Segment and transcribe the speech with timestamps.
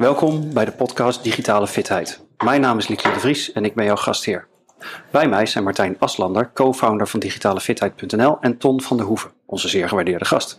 [0.00, 2.20] Welkom bij de podcast Digitale Fitheid.
[2.44, 4.46] Mijn naam is Lieke de Vries en ik ben jouw gastheer.
[5.10, 9.88] Bij mij zijn Martijn Aslander, co-founder van digitalefitheid.nl en Ton van der Hoeven, onze zeer
[9.88, 10.58] gewaardeerde gast.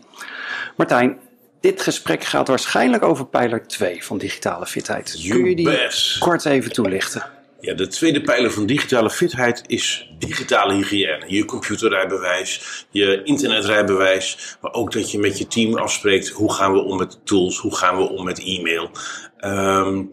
[0.78, 1.20] Martijn,
[1.60, 5.26] dit gesprek gaat waarschijnlijk over pijler 2 van digitale fitheid.
[5.30, 6.18] Kun je die best.
[6.18, 7.24] kort even toelichten?
[7.62, 11.24] Ja, de tweede pijler van digitale fitheid is digitale hygiëne.
[11.28, 16.80] Je computerrijbewijs, je internetrijbewijs, maar ook dat je met je team afspreekt hoe gaan we
[16.80, 18.90] om met tools, hoe gaan we om met e-mail.
[19.38, 20.04] Ehm,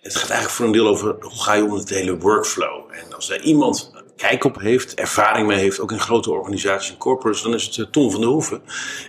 [0.00, 2.84] het gaat eigenlijk voor een deel over hoe ga je om met de hele workflow.
[2.90, 6.96] En als daar iemand kijk op heeft, ervaring mee heeft, ook in grote organisaties en
[6.96, 8.62] corporates, dan is het eh, Ton van der Hoeven.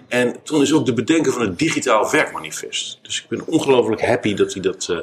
[0.08, 3.00] En Ton is ook de bedenker van het digitaal werkmanifest.
[3.02, 4.98] Dus ik ben ongelooflijk happy dat hij, dat, eh,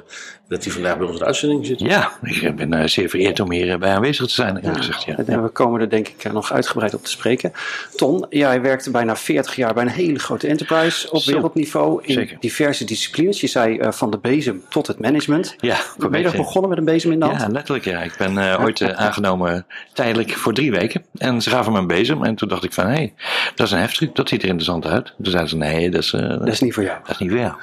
[0.49, 1.81] dat hij vandaag bij onze uitzending zit.
[1.81, 5.05] Ja, ik ben eh, zeer vereerd om hier bij aanwezig te zijn, gezegd.
[5.05, 5.17] Ja.
[5.27, 7.53] En we komen er denk ik eh, nog uitgebreid op te spreken.
[7.97, 12.13] Ton, jij werkte bijna 40 jaar bij een hele grote enterprise op Zo, wereldniveau in
[12.13, 12.37] zeker.
[12.41, 13.41] diverse disciplines.
[13.41, 15.57] Je zei eh, van de bezem tot het management.
[15.61, 17.41] Ja, Ben je nog begonnen met een bezem in de hand?
[17.41, 18.03] Ja, letterlijk ja.
[18.03, 21.05] Ik ben eh, ooit eh, aangenomen tijdelijk voor drie weken.
[21.17, 22.25] En ze gaven me een bezem.
[22.25, 23.15] En toen dacht ik van, hé, hey,
[23.55, 24.15] dat is een hefstuk.
[24.15, 25.05] Dat ziet er interessant uit.
[25.17, 26.99] Toen zeiden ze, nee, dat is, eh, Dat is niet voor jou.
[27.03, 27.55] dat is niet voor jou.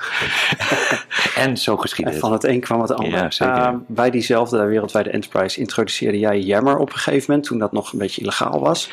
[1.48, 3.20] en zo geschiedde En van het een kwam het ander.
[3.20, 3.58] Ja, zeker.
[3.58, 7.94] Uh, bij diezelfde wereldwijde enterprise introduceerde jij Yammer op een gegeven moment, toen dat nog
[7.94, 8.90] een beetje illegaal was.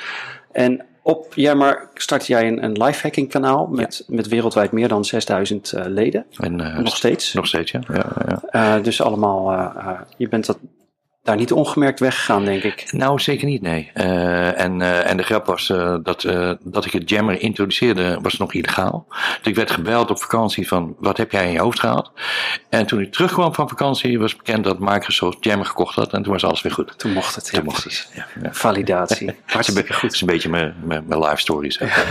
[0.53, 5.73] En op Yammer startte jij een, een lifehacking kanaal met, met wereldwijd meer dan 6000
[5.73, 6.27] eh, leden.
[6.37, 7.33] En, eh, Nog steeds.
[7.33, 7.81] Nog steeds, ja.
[7.93, 8.43] ja, ja.
[8.77, 9.53] Eh, dus allemaal,
[10.17, 10.59] je bent dat,
[11.31, 12.93] daar niet ongemerkt weggegaan, denk ik.
[12.93, 13.91] Nou, zeker niet, nee.
[13.95, 16.27] Eh, en, eh, en de grap was eh, dat,
[16.63, 19.07] dat ik het Jammer introduceerde, was nog illegaal.
[19.09, 22.13] Dus ik werd gebeld op vakantie van, wat heb jij in je hoofd gehaald?
[22.69, 26.13] En toen ik terugkwam van vakantie, was bekend dat Microsoft Jammer gekocht had.
[26.13, 26.99] En toen was alles weer goed.
[26.99, 27.47] Toen mocht het.
[27.47, 28.11] Ja, Toen mocht het.
[28.15, 28.53] Ja, ja.
[28.53, 29.35] Validatie.
[29.47, 31.71] Hartstikke Het is een beetje mijn, mijn, mijn life story.
[31.71, 32.07] Zeg.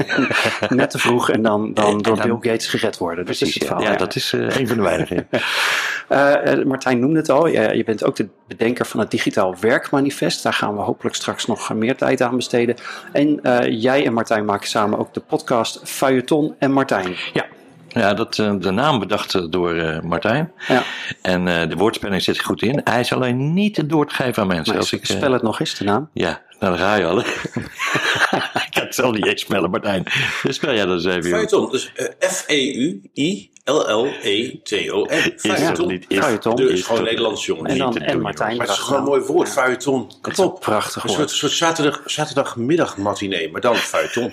[0.68, 3.24] Net te vroeg en dan, dan En door dan- Bill Gates gered worden.
[3.24, 3.68] Dat Precies, is het ja.
[3.68, 3.92] verhaal.
[3.92, 5.28] ja, dat is een van de weinigen.
[6.68, 10.42] Martijn noemde het al, je, je bent ook de bedenker van het Digitaal Werkmanifest.
[10.42, 12.76] Daar gaan we hopelijk straks nog meer tijd aan besteden.
[13.12, 17.16] En eh, jij en Martijn maken samen ook de podcast Feuilleton en Martijn.
[17.32, 17.46] Ja.
[17.88, 20.52] Ja, dat, eh, de naam bedacht eh, door Martijn.
[20.68, 20.82] Ja,
[21.22, 22.80] En de woordspeling zit er goed in.
[22.84, 24.72] Hij is alleen niet door te geven aan mensen.
[24.72, 26.08] maar Als ik, spel het nog eens, de naam.
[26.12, 27.16] Ja, nou, dan ga je al.
[28.78, 30.04] ik kan het zelf niet eens spellen, Martijn.
[30.42, 31.22] Dus spel jij dat eens even.
[31.30, 35.10] Feuilleton, dus eh, F-E-U-I-L-L-E-T-O-N.
[35.10, 35.88] Is toch Feuilleton.
[35.88, 36.04] niet?
[36.08, 36.56] Is, Feuilleton.
[36.56, 37.66] Dus is gewoon een Nederlands jongen.
[37.66, 38.56] En dan te en doen, Martijn.
[38.56, 40.00] Maar het is gewoon een mooi woord, feuilleton.
[40.00, 40.60] Het is een Klopt.
[40.60, 41.30] prachtig Een soort, woord.
[41.30, 44.32] soort zaterdag, zaterdagmiddag matinee, maar dan feuilleton.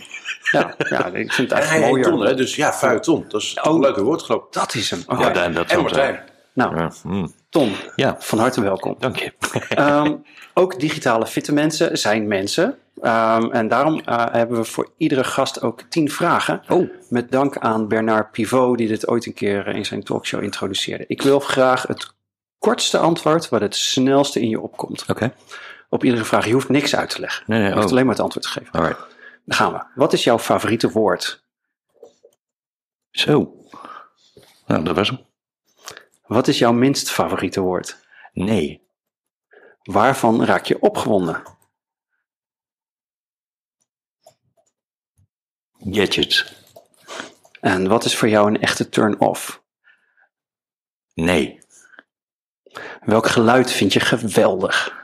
[0.52, 2.10] Ja, ja, ik vind het eigenlijk mooier.
[2.10, 2.36] Ton, hè?
[2.36, 3.26] dus ja, feuilleton.
[3.30, 3.74] Dat is toch Oh.
[3.74, 4.54] een leuke woordgrap.
[4.54, 5.04] Dat is hem.
[5.08, 5.50] Oh, Ja, ja.
[5.50, 6.14] dat, En Martijn.
[6.14, 6.24] zijn.
[6.54, 7.34] Nou, Ja, mm.
[7.50, 8.96] Ton, ja, van harte welkom.
[9.00, 9.32] dank je.
[9.70, 10.14] Ehm,
[10.54, 12.78] ook digitale fitte mensen zijn mensen.
[13.02, 16.62] Ehm, en daarom eh, hebben we voor iedere gast ook tien vragen.
[16.70, 16.90] Oh.
[17.10, 21.04] Met dank aan Bernard Pivot, die dit ooit een keer in zijn talkshow introduceerde.
[21.08, 22.14] Ik wil graag het
[22.58, 25.06] kortste antwoord, wat het snelste in je opkomt.
[25.10, 25.34] Oké.
[25.90, 26.46] Op iedere vraag.
[26.46, 27.44] Je hoeft niks uit te leggen.
[27.48, 27.92] Nee, nee, Je hoeft oh.
[27.92, 28.72] alleen maar het antwoord te geven.
[28.72, 29.00] Alright.
[29.46, 29.84] Dan gaan we.
[29.96, 31.44] Wat is jouw favoriete woord?
[33.12, 33.54] Zo.
[34.68, 35.20] Nou, dat was hem.
[36.26, 37.98] Wat is jouw minst favoriete woord?
[38.34, 38.88] Nee.
[39.84, 41.44] Waarvan raak je opgewonden?
[45.92, 46.54] Gadgets.
[47.62, 49.64] En wat is voor jou een echte turn-off?
[51.14, 51.60] Nee.
[53.00, 55.04] Welk geluid vind je geweldig?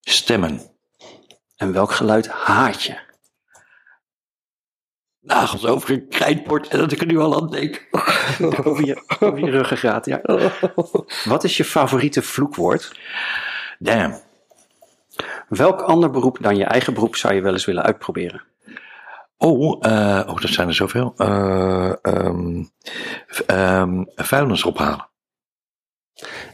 [0.00, 0.60] Stemmen.
[1.56, 3.08] En welk geluid haat je?
[5.20, 7.88] Nagels over een krijtbord en dat ik er nu al aan denk.
[8.64, 10.20] Over je, over je ruggengraat, ja.
[11.32, 13.00] Wat is je favoriete vloekwoord?
[13.78, 14.28] Damn.
[15.48, 18.42] Welk ander beroep dan je eigen beroep zou je wel eens willen uitproberen?
[19.36, 21.14] Oh, eh, oh, dat zijn er zoveel.
[21.16, 22.62] Ehm,
[24.16, 25.08] vuilnis ophalen.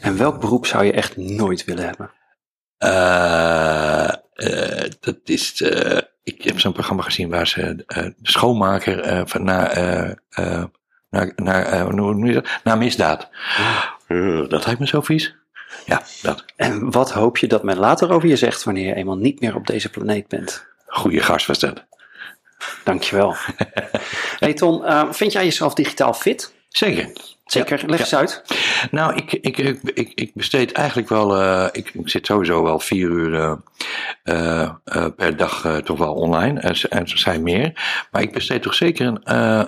[0.00, 2.10] En welk beroep zou je echt nooit willen hebben?
[2.78, 4.10] Eh,
[5.00, 5.62] dat is.
[6.22, 10.64] ik heb zo'n programma gezien waar ze de schoonmaker van naar, eh,
[11.10, 11.94] naar, naar,
[12.64, 13.28] naar misdaad.
[14.06, 15.36] Eh, dat lijkt me zo vies.
[15.84, 16.44] Ja, dat.
[16.56, 19.54] En wat hoop je dat men later over je zegt wanneer je eenmaal niet meer
[19.54, 20.66] op deze planeet bent?
[20.86, 21.84] Goeie gast was dat.
[22.84, 23.34] Dankjewel.
[24.38, 26.54] hey Ton, eh, vind jij jezelf digitaal fit?
[26.76, 27.12] Zeker.
[27.44, 28.42] Zeker, leg eens uit.
[28.90, 31.40] Nou, ik, ik, ik, ik, besteed eigenlijk wel.
[31.42, 33.58] eh, ik, ik zit sowieso wel vier uur
[34.22, 36.60] eh, eh, per dag toch wel online.
[36.60, 37.72] En, en er zijn meer.
[38.10, 39.20] Maar ik besteed toch zeker een,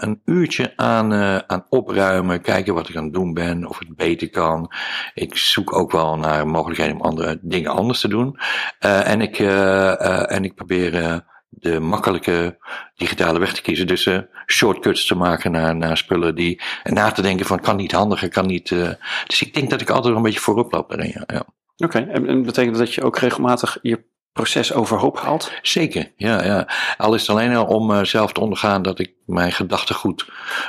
[0.05, 1.13] een uurtje aan,
[1.47, 2.41] aan opruimen.
[2.41, 3.67] Kijken wat ik aan het doen ben.
[3.67, 4.73] Of het beter kan.
[5.15, 8.39] Ik zoek ook wel naar mogelijkheden om andere dingen anders te doen.
[8.79, 11.23] En, ik, en ik probeer.
[11.51, 12.59] Eh, de makkelijke
[12.97, 13.87] digitale weg te kiezen.
[13.87, 16.61] Dus uh, shortcuts te maken naar, naar spullen die.
[16.83, 18.71] En na te denken van kan niet handiger, kan niet.
[18.71, 18.91] Uh,
[19.27, 21.11] dus ik denk dat ik altijd een beetje voorop loop daarin.
[21.15, 21.45] Ja, ja.
[21.77, 25.53] Oké, en, en betekent dat je ook regelmatig je proces overhoop haalt?
[25.63, 26.45] Zeker, ja.
[26.45, 26.69] ja.
[26.97, 30.27] Al is het alleen al om uh, zelf te ondergaan dat ik mijn gedachtegoed,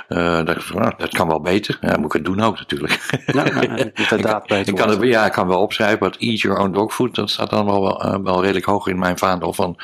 [0.09, 1.77] uh, dat, nou, dat kan wel beter.
[1.81, 3.21] Ja, moet ik het doen ook natuurlijk.
[3.25, 3.45] Ja,
[4.09, 6.93] inderdaad beter ik kan het, ja, ik kan wel opschrijven, wat eat your own dog
[6.93, 9.77] food, dat staat dan wel, uh, wel redelijk hoog in mijn vaandel van,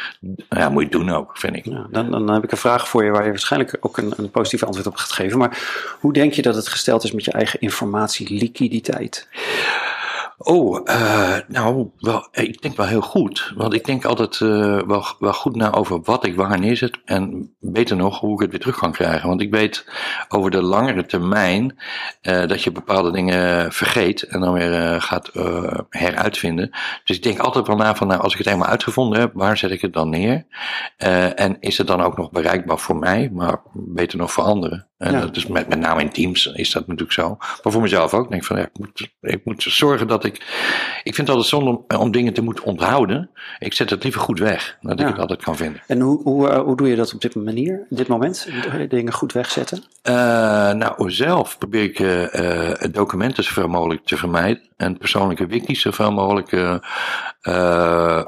[0.50, 1.66] ja, moet je het doen ook, vind ik.
[1.66, 4.32] Ja, dan, dan heb ik een vraag voor je waar je waarschijnlijk ook een, een
[4.32, 5.38] positief antwoord op gaat geven.
[5.38, 5.58] Maar
[6.00, 9.28] hoe denk je dat het gesteld is met je eigen informatieliquiditeit?
[10.38, 13.54] Oh, uh, nou, wel, ik denk wel heel goed.
[13.56, 17.00] Want ik denk altijd uh, wel, wel goed na over wat ik waar neerzet.
[17.06, 19.30] En beter nog, hoe ik het weer terug kan krijgen.
[19.30, 19.86] Want ik weet
[20.28, 21.78] over de langere termijn
[22.22, 25.32] uh, dat je bepaalde dingen vergeet en dan weer gaat
[25.90, 26.70] heruitvinden.
[27.04, 29.58] Dus ik denk altijd wel na van, nou, als ik het eenmaal uitgevonden heb, waar
[29.58, 30.46] zet ik het dan neer?
[31.36, 34.88] en is het dan ook nog bereikbaar voor mij, maar beter nog voor anderen?
[34.98, 35.20] En ja.
[35.20, 37.38] dat is met, met name in teams is dat natuurlijk zo.
[37.38, 38.24] Maar voor mezelf ook.
[38.24, 40.36] Ik denk van, ja, ik, moet, ik moet zorgen dat ik.
[41.04, 43.30] Ik vind het altijd zonde om, om, dingen te moeten onthouden.
[43.60, 45.82] Ik zet het liever goed weg, dat ik het altijd kan vinden.
[45.88, 48.50] En hoe, hoe, uh, hoe doe je dat op dit manier, dit moment?
[48.90, 49.84] Dingen goed wegzetten?
[50.04, 50.14] Uh,
[50.72, 54.62] nou, zelf probeer ik uh, documenten zoveel mogelijk te vermijden.
[54.78, 56.80] En persoonlijke wikis zoveel mogelijk mm,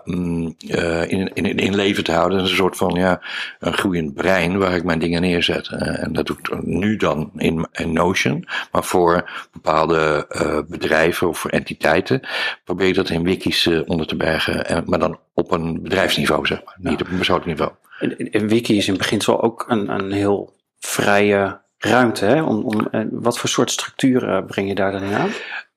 [0.04, 2.38] in, in, in leven te houden.
[2.38, 3.22] Dat is een soort van ja,
[3.60, 5.68] een groeiend brein waar ik mijn dingen neerzet.
[5.68, 8.48] en dat doe ik nu dan in, in Notion.
[8.72, 10.28] Maar voor bepaalde
[10.68, 12.22] bedrijven of voor entiteiten
[12.64, 16.64] probeer ik dat in wikis onder te bergen, en, maar dan op een bedrijfsniveau, zeg
[16.66, 17.72] maar, niet op een persoonlijk niveau.
[18.00, 22.26] En, en wiki is in beginsel ook een, een heel vrije ruimte.
[22.26, 22.42] Hè?
[22.44, 25.30] Om, om, wat voor soort structuren breng je daar dan in aan?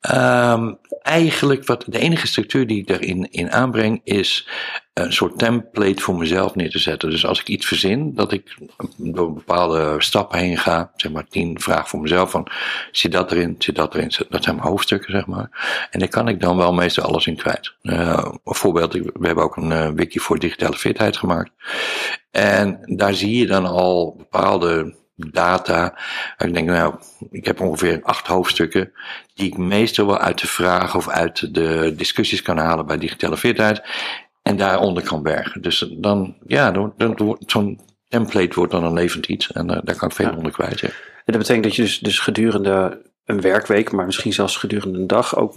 [0.08, 4.48] Um, eigenlijk wat de enige structuur die ik daarin in aanbreng is
[4.94, 7.10] een soort template voor mezelf neer te zetten.
[7.10, 8.56] Dus als ik iets verzin, dat ik
[8.96, 12.46] door bepaalde stappen heen ga, zeg maar tien vragen voor mezelf van
[12.90, 15.88] zit dat erin, zit dat erin, dat zijn mijn hoofdstukken zeg maar.
[15.90, 17.74] En daar kan ik dan wel meestal alles in kwijt.
[17.82, 21.50] Uh, voorbeeld, we hebben ook een uh, wiki voor digitale fitheid gemaakt.
[22.30, 24.94] En daar zie je dan al bepaalde
[25.30, 25.98] data.
[26.38, 26.94] Ik denk, nou,
[27.30, 28.92] ik heb ongeveer acht hoofdstukken
[29.34, 33.36] die ik meestal wel uit de vragen of uit de discussies kan halen bij digitale
[33.36, 33.82] fitheid.
[34.42, 35.62] En daaronder kan bergen.
[35.62, 39.52] Dus dan, ja, dan, dan, zo'n template wordt dan een levend iets.
[39.52, 40.36] En uh, daar kan ik veel ja.
[40.36, 40.80] onder kwijt.
[40.80, 40.88] Ja.
[41.24, 45.06] En dat betekent dat je dus, dus gedurende een werkweek, maar misschien zelfs gedurende een
[45.06, 45.54] dag ook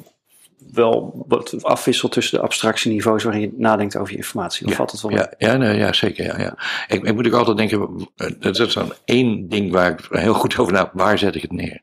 [0.74, 4.66] wel wat afwisselt tussen de abstractieniveaus waarin je nadenkt over je informatie.
[4.66, 6.25] Of ja, valt het wel ja, ja, nee, ja, zeker.
[6.25, 6.58] Ja, ja.
[6.88, 8.10] Ik, ik moet ook altijd denken,
[8.40, 11.52] dat is dan één ding waar ik heel goed over na, waar zet ik het
[11.52, 11.81] neer?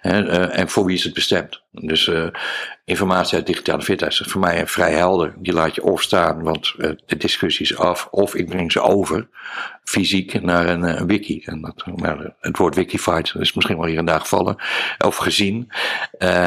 [0.00, 1.62] En, uh, en voor wie is het bestemd?
[1.70, 2.26] Dus uh,
[2.84, 5.34] informatie uit digitale fitheid is voor mij vrij helder.
[5.38, 8.80] Die laat je of staan, want uh, de discussie is af, of ik breng ze
[8.80, 9.28] over
[9.84, 11.42] fysiek naar een, een wiki.
[11.44, 14.56] En dat, nou, het woord wikified is misschien wel hier en daar gevallen,
[14.98, 15.70] of gezien.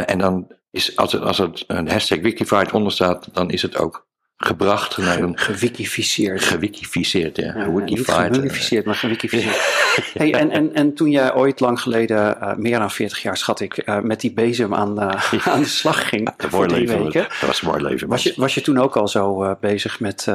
[0.06, 3.78] en dan is als, het, als het een hashtag Wikified onder staat, dan is het
[3.78, 5.38] ook gebracht naar een...
[5.38, 6.44] Gewikificeerd.
[6.44, 7.54] Gewikificeerd, ja.
[7.58, 8.36] ja Wikified.
[8.36, 9.60] Gewikificeerd, maar gewikificeerd.
[10.14, 13.60] hey, en, en, en toen jij ooit lang geleden, uh, meer dan 40 jaar schat
[13.60, 16.34] ik, uh, met die bezem aan, uh, aan de slag ging.
[16.38, 17.22] Voor drie leven, weken.
[17.22, 18.08] Dat was een mooi leven.
[18.08, 20.28] Was je, was je toen ook al zo bezig met,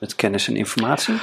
[0.00, 1.14] met kennis en informatie?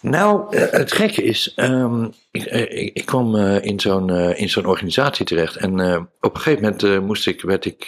[0.00, 5.56] Nou, het gekke is, um, ik, ik, ik, kwam in zo'n in zo'n organisatie terecht
[5.56, 5.72] en
[6.20, 7.84] op een gegeven moment moest ik, werd ik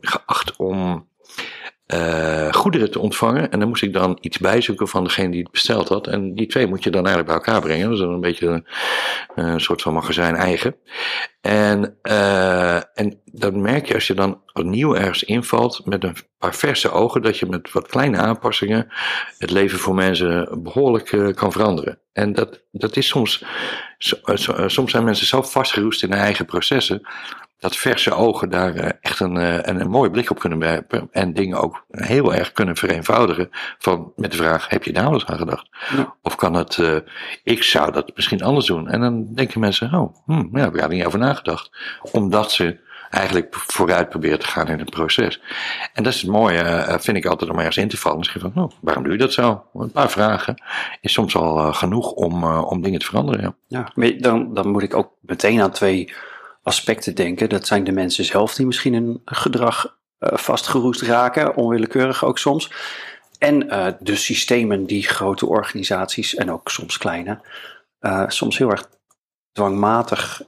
[0.00, 1.06] geacht om
[1.94, 3.50] uh, goederen te ontvangen.
[3.50, 6.06] En dan moest ik dan iets bijzoeken van degene die het besteld had.
[6.06, 7.84] En die twee moet je dan eigenlijk bij elkaar brengen.
[7.84, 8.66] Dat is dan een beetje een,
[9.34, 10.76] een soort van magazijn eigen.
[11.40, 16.54] En, uh, en dan merk je als je dan opnieuw ergens invalt met een paar
[16.54, 18.88] verse ogen, dat je met wat kleine aanpassingen
[19.38, 21.98] het leven voor mensen behoorlijk kan veranderen.
[22.12, 23.44] En dat, dat is soms,
[24.66, 27.06] soms zijn mensen zo vastgeroest in hun eigen processen,
[27.66, 31.08] dat verse ogen daar uh, echt een, uh, een, een, mooie blik op kunnen werpen.
[31.12, 33.48] En dingen ook heel erg kunnen vereenvoudigen.
[33.78, 35.68] Van, met de vraag, heb je daar alles aan gedacht?
[35.96, 36.14] Ja.
[36.22, 36.96] Of kan het, uh,
[37.42, 38.88] ik zou dat misschien anders doen.
[38.88, 41.70] En dan denken mensen, oh, hm, ja, ik heb er niet over nagedacht.
[42.12, 42.78] Omdat ze
[43.10, 45.40] eigenlijk vooruit proberen te gaan in het proces.
[45.92, 48.18] En dat is het mooie, vind ik altijd om ergens in te vallen.
[48.18, 49.64] Dus van, oh, waarom doe je dat zo?
[49.74, 50.62] Een paar vragen
[51.00, 53.40] is soms al genoeg om, om dingen te veranderen.
[53.42, 56.12] Ja, ja maar dan, dan moet ik ook meteen aan twee
[56.66, 57.48] aspecten denken.
[57.48, 62.70] Dat zijn de mensen zelf die misschien een gedrag uh, vastgeroest raken, onwillekeurig ook soms.
[63.38, 67.40] En uh, de systemen die grote organisaties en ook soms kleine,
[68.00, 68.88] uh, soms heel erg
[69.52, 70.42] dwangmatig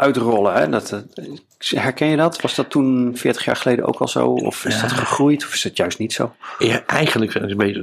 [0.00, 0.54] uitrollen.
[0.54, 0.68] Hè?
[0.68, 1.24] Dat, eh,
[1.68, 2.40] herken je dat?
[2.40, 4.26] Was dat toen 40 jaar geleden ook al zo?
[4.26, 5.44] Of is dat gegroeid?
[5.44, 6.34] Of is het juist niet zo?
[6.58, 7.32] Ja, eigenlijk,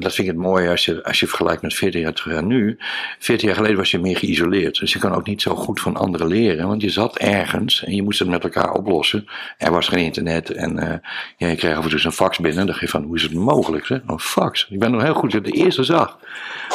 [0.01, 2.47] dat vind ik het mooi als je, als je vergelijkt met 40 jaar terug en
[2.47, 2.77] nu.
[3.19, 4.79] 40 jaar geleden was je meer geïsoleerd.
[4.79, 6.67] Dus je kan ook niet zo goed van anderen leren.
[6.67, 9.27] Want je zat ergens en je moest het met elkaar oplossen.
[9.57, 10.93] Er was geen internet en uh,
[11.37, 12.59] ja, je kreeg af en toe een fax binnen.
[12.61, 13.87] En dacht je van, hoe is het mogelijk?
[13.87, 13.97] Hè?
[14.07, 14.67] Een fax.
[14.69, 16.19] Ik ben nog heel goed de eerste zag.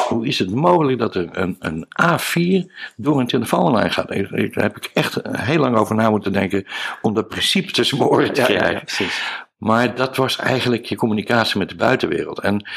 [0.07, 4.07] Hoe is het mogelijk dat er een, een A4 door een telefoonlijn gaat?
[4.07, 6.65] Daar heb ik echt heel lang over na moeten denken
[7.01, 9.05] om dat principe tussen mijn oren te krijgen.
[9.05, 9.11] Ja,
[9.57, 12.39] maar dat was eigenlijk je communicatie met de buitenwereld.
[12.39, 12.69] En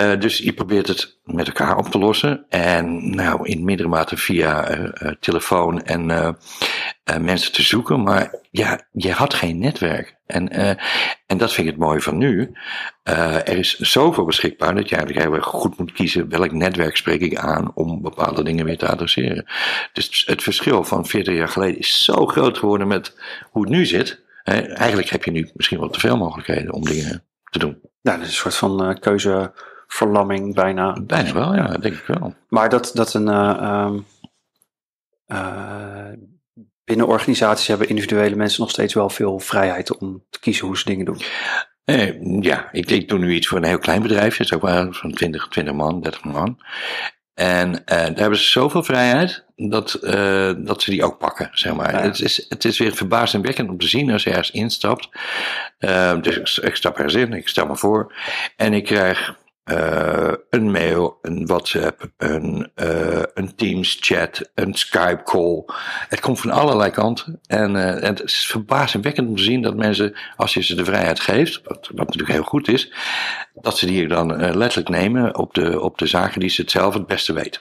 [0.00, 2.44] uh, dus je probeert het met elkaar op te lossen.
[2.48, 6.28] En nou, in mindere mate via uh, telefoon en uh,
[7.20, 8.02] mensen te zoeken.
[8.02, 10.16] Maar ja, je had geen netwerk.
[10.26, 10.48] En,
[11.26, 12.52] en dat vind ik het mooie van nu.
[13.02, 17.20] er is zoveel beschikbaar dat je eigenlijk heel erg goed moet kiezen welk netwerk spreek
[17.20, 19.46] ik aan om bepaalde dingen weer te adresseren.
[19.92, 23.18] Dus het verschil van 40 jaar geleden is zo groot geworden met
[23.50, 27.24] hoe het nu zit eigenlijk heb je nu misschien wel te veel mogelijkheden om dingen
[27.50, 27.80] te doen.
[28.00, 31.00] Ja, dat is een soort van uh, keuzeverlamming bijna.
[31.02, 32.34] Bijna wel, ja, denk ik wel.
[32.48, 33.26] Maar dat, dat een.
[33.26, 33.96] Uh,
[36.84, 40.84] binnen organisaties hebben individuele mensen nog steeds wel veel vrijheid om te kiezen hoe ze
[40.84, 41.20] dingen doen.
[42.40, 44.36] ja, ik, ik doe nu iets voor een heel klein bedrijf.
[44.36, 46.58] Het is ook wel zo'n 20, 20 man, 30 man.
[47.34, 51.74] En uh, daar hebben ze zoveel vrijheid dat, uh, dat ze die ook pakken, zeg
[51.74, 52.02] maar.
[52.02, 55.08] Het, is, het is weer verbazingwekkend om te zien als je ergens instapt.
[56.20, 58.14] Dus ik, ik stap ergens in, ik stel me voor.
[58.56, 65.22] En ik krijg uh, een mail, een WhatsApp, een, uh, een Teams chat, een Skype
[65.24, 65.64] call.
[66.08, 67.40] Het komt van allerlei kanten.
[67.46, 71.20] En, en het is verbazingwekkend om te zien dat mensen, als je ze de vrijheid
[71.20, 72.92] geeft, wat, wat natuurlijk heel goed is,
[73.54, 76.94] dat ze die dan letterlijk nemen op de, op de zaken die ze het zelf
[76.94, 77.60] het beste weten.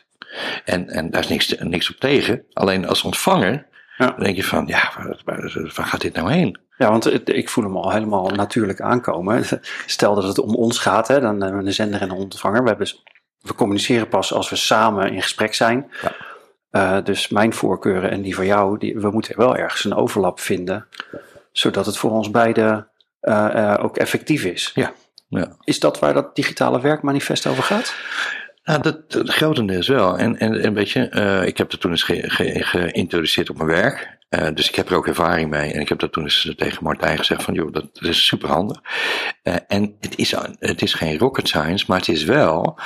[0.65, 2.43] En, en daar is niks, niks op tegen.
[2.53, 3.70] Alleen als ontvanger.
[4.08, 4.91] Dan denk je van, ja,
[5.24, 5.41] waar,
[5.75, 6.60] waar gaat dit nou heen?
[6.77, 9.43] Ja, want ik voel hem al helemaal natuurlijk aankomen.
[9.86, 12.63] Stel dat het om ons gaat, hè, dan hebben we een zender en een ontvanger.
[12.63, 12.91] We, hebben,
[13.41, 15.91] we communiceren pas als we samen in gesprek zijn.
[16.01, 16.12] Ja.
[16.72, 20.39] Uh, dus mijn voorkeuren en die van jou, die, we moeten wel ergens een overlap
[20.39, 20.88] vinden,
[21.51, 22.88] zodat het voor ons beiden
[23.22, 24.72] uh, uh, ook effectief is.
[24.75, 24.91] Ja.
[25.27, 25.55] ja.
[25.63, 27.96] Is dat waar dat digitale werkmanifest over gaat?
[28.63, 30.18] Nou, dat, dat grotendeels wel.
[30.18, 33.82] En, en, en weet je, uh, ik heb dat toen eens geïntroduceerd ge, op mijn
[33.82, 34.20] werk.
[34.30, 35.74] Uh, dus ik heb er ook ervaring mee.
[35.74, 38.82] En ik heb dat toen eens tegen Martijn gezegd van, joh, dat, is super handig.
[39.44, 42.80] Uh, en het is, het is geen rocket science, maar het is wel,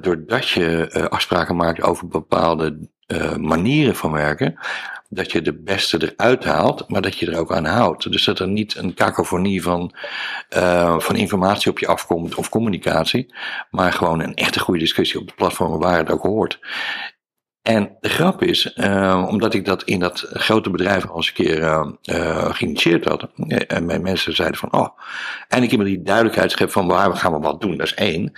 [0.00, 2.88] doordat je afspraken maakt over bepaalde
[3.36, 4.58] manieren van werken,
[5.08, 8.12] dat je de beste eruit haalt, maar dat je er ook aan houdt.
[8.12, 9.94] Dus dat er niet een kakofonie van,
[10.56, 13.34] uh, van informatie op je afkomt of communicatie,
[13.70, 16.58] maar gewoon een echte goede discussie op de platformen waar het ook hoort.
[17.62, 21.34] En de grap is, uh, omdat ik dat in dat grote bedrijf al eens een
[21.34, 23.28] keer uh, geïnitieerd had.
[23.66, 24.98] En mijn mensen zeiden van, oh,
[25.38, 28.32] eindelijk iemand die duidelijkheid schept van waar we gaan we wat doen, dat is één.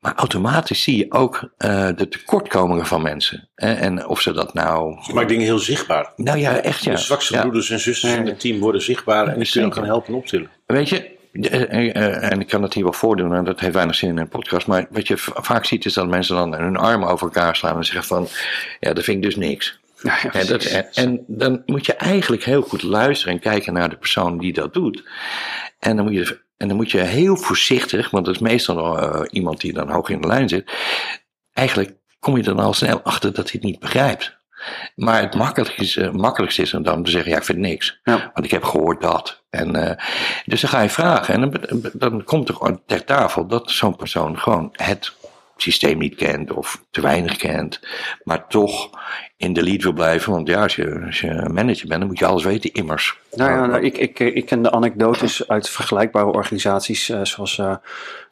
[0.00, 3.48] Maar automatisch zie je ook uh, de tekortkomingen van mensen.
[3.54, 3.72] Hè?
[3.72, 5.02] En of ze dat nou.
[5.02, 6.12] Ze maakt dingen heel zichtbaar.
[6.16, 6.92] Nou ja, echt ja.
[6.92, 7.40] De zwakste ja.
[7.40, 10.50] broeders en zusters in het team worden zichtbaar en die kunnen gaan helpen optillen.
[10.66, 14.18] Weet je, en ik kan dat hier wel voordoen, en dat heeft weinig zin in
[14.18, 14.66] een podcast.
[14.66, 17.84] Maar wat je vaak ziet is dat mensen dan hun armen over elkaar slaan en
[17.84, 18.28] zeggen van,
[18.80, 19.76] ja, dat vind ik dus niks.
[20.02, 20.64] Ja, ja, en, dat,
[20.94, 24.74] en, dan moet je eigenlijk heel goed luisteren en kijken naar de persoon die dat
[24.74, 25.08] doet.
[25.78, 29.20] En dan moet je en dan moet je heel voorzichtig, want dat is meestal uh,
[29.30, 30.72] iemand die dan hoog in de lijn zit.
[31.52, 34.36] Eigenlijk kom je dan al snel achter dat hij het niet begrijpt.
[34.94, 38.00] Maar het makkelijkste is, uh, makkelijkste is dan te zeggen, ja, ik vind niks.
[38.02, 38.30] Ja.
[38.34, 39.42] Want ik heb gehoord dat.
[39.50, 39.90] En, uh,
[40.44, 41.34] dus dan ga je vragen.
[41.34, 45.16] En dan, dan komt er ter tafel dat zo'n persoon gewoon het
[45.62, 47.80] systeem niet kent of te weinig kent.
[48.24, 48.90] Maar toch
[49.36, 50.32] in de lead wil blijven.
[50.32, 53.18] Want ja, als je, als je manager bent, dan moet je alles weten, immers.
[53.36, 57.76] Nou ja, nou, ik, ik, ik ken de anekdotes uit vergelijkbare organisaties, uh, zoals uh,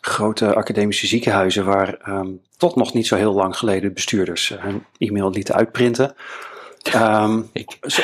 [0.00, 4.85] grote academische ziekenhuizen, waar um, tot nog niet zo heel lang geleden bestuurders uh, hun
[4.99, 6.14] e-mail lieten uitprinten.
[6.95, 7.50] Um,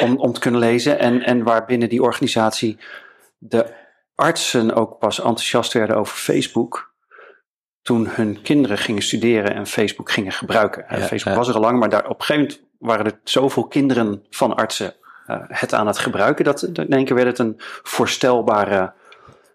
[0.00, 0.98] om, om te kunnen lezen.
[0.98, 2.78] En, en waar binnen die organisatie
[3.38, 3.66] de
[4.14, 6.91] artsen ook pas enthousiast werden over Facebook
[7.82, 10.84] toen hun kinderen gingen studeren en Facebook gingen gebruiken.
[10.88, 13.66] Ja, Facebook was er al lang, maar daar op een gegeven moment waren er zoveel
[13.66, 14.94] kinderen van artsen
[15.26, 18.92] uh, het aan het gebruiken, dat in één keer werd het een voorstelbare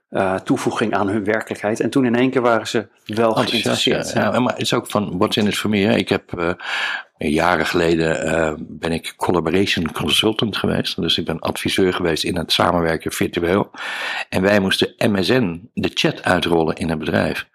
[0.09, 1.79] uh, toevoeging aan hun werkelijkheid.
[1.79, 4.11] En toen in één keer waren ze wel geïnteresseerd.
[4.11, 4.39] Ja, ja.
[4.39, 5.85] maar het is ook van, what's in it for me?
[5.85, 5.95] Hè?
[5.95, 6.51] Ik heb uh,
[7.17, 11.01] jaren geleden ben ik collaboration consultant geweest.
[11.01, 13.71] Dus ik ben adviseur geweest in het samenwerken virtueel.
[14.29, 17.47] En wij moesten MSN, de chat, uitrollen in het bedrijf.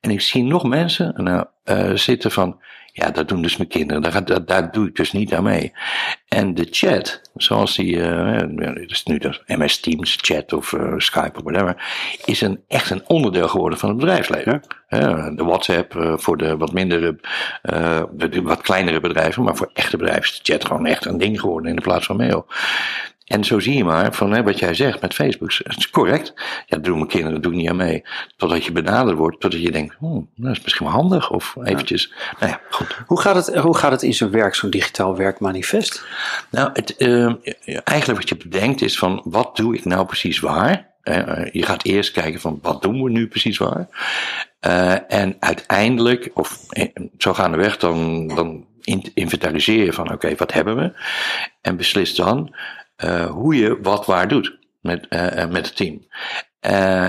[0.00, 1.46] En ik zie nog mensen nou,
[1.98, 2.60] zitten van
[2.98, 4.02] Ja, dat doen dus mijn kinderen.
[4.02, 5.72] Daar, daar, daar doe ik dus niet aan mee.
[6.28, 10.94] En de chat, zoals die, uh, het is nu de MS Teams chat of uh,
[10.96, 11.76] Skype of whatever,
[12.24, 14.62] is een, echt een onderdeel geworden van het bedrijfsleven.
[15.36, 17.16] De WhatsApp uh, voor de wat mindere,
[18.12, 21.40] de wat kleinere bedrijven, maar voor echte bedrijven is de chat gewoon echt een ding
[21.40, 22.46] geworden in de plaats van mail.
[23.28, 25.52] En zo zie je maar van hè, wat jij zegt met Facebook.
[25.52, 26.32] Het is correct.
[26.36, 28.04] Ja, dat doen mijn kinderen, dat doe ik niet aan mee.
[28.36, 31.30] Totdat je benaderd wordt, totdat je denkt, oh, dat is misschien wel handig.
[31.30, 32.98] Of eventjes, nou ja, goed.
[33.06, 36.04] Hoe gaat het, hoe gaat het in zijn werk, zo'n digitaal werkmanifest?
[36.50, 37.32] Nou, het, uh,
[37.84, 40.86] eigenlijk wat je bedenkt is van, wat doe ik nou precies waar?
[41.04, 43.88] Uh, je gaat eerst kijken van, wat doen we nu precies waar?
[44.66, 46.58] Uh, en uiteindelijk, of
[47.18, 48.66] zo gaandeweg, dan, dan
[49.14, 50.92] inventariseer je van, oké, okay, wat hebben we?
[51.60, 52.54] En beslis dan,
[53.28, 56.06] hoe je wat waar doet met, uh, met het team.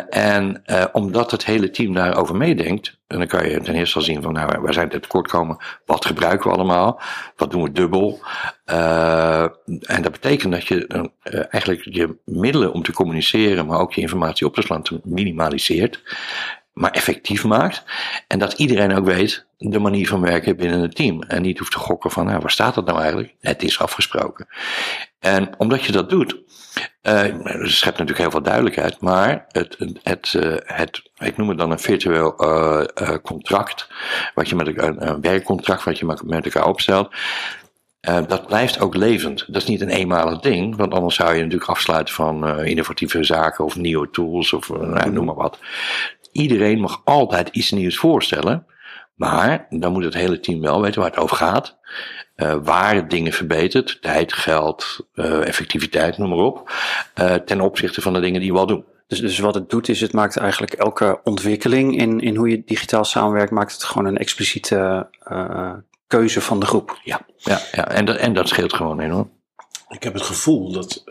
[0.10, 4.22] En omdat het hele team daarover meedenkt, en dan kan je ten eerste al zien
[4.22, 5.58] van, nou, waar zijn de tekortkomen?
[5.86, 7.01] Wat gebruiken we allemaal?
[7.36, 8.19] Wat doen we dubbel?
[8.65, 11.10] En dat betekent dat je
[11.50, 16.01] eigenlijk je middelen om te communiceren, maar ook je informatie op te slaan, minimaliseert
[16.74, 17.84] maar effectief maakt.
[18.27, 21.22] En dat iedereen ook weet de manier van werken binnen het team.
[21.22, 23.34] En niet hoeft te gokken van, nou, waar staat dat nou eigenlijk?
[23.39, 24.48] Het is afgesproken.
[25.20, 26.38] En omdat je dat doet,
[27.04, 31.58] uh, het schept natuurlijk heel veel duidelijkheid, maar het, het, het, het ik noem het
[31.58, 32.84] dan een virtueel uh,
[33.24, 33.88] contract,
[34.36, 37.16] wat je met een, een werkcontract wat je met elkaar opstelt.
[38.28, 39.46] Dat blijft ook levend.
[39.48, 43.66] Dat is niet een eenmalig ding, want anders zou je natuurlijk afsluiten van innovatieve zaken
[43.66, 45.60] of nieuwe tools of uh, noem maar wat.
[46.32, 48.66] Iedereen mag altijd iets nieuws voorstellen,
[49.20, 51.78] maar dan moet het hele team wel weten waar het over gaat.
[52.36, 56.72] Uh, waar het dingen verbetert, tijd, geld, uh, effectiviteit, noem maar op,
[57.20, 58.86] uh, ten opzichte van de dingen die we al doen.
[59.08, 62.64] Dus, dus wat het doet is, het maakt eigenlijk elke ontwikkeling in, in hoe je
[62.66, 65.10] digitaal samenwerkt, maakt het gewoon een expliciete
[66.08, 67.00] keuze van de groep.
[67.04, 67.88] Ja, ja, ja.
[67.88, 69.32] En, dat, en dat scheelt gewoon enorm.
[69.88, 71.04] Ik heb het gevoel dat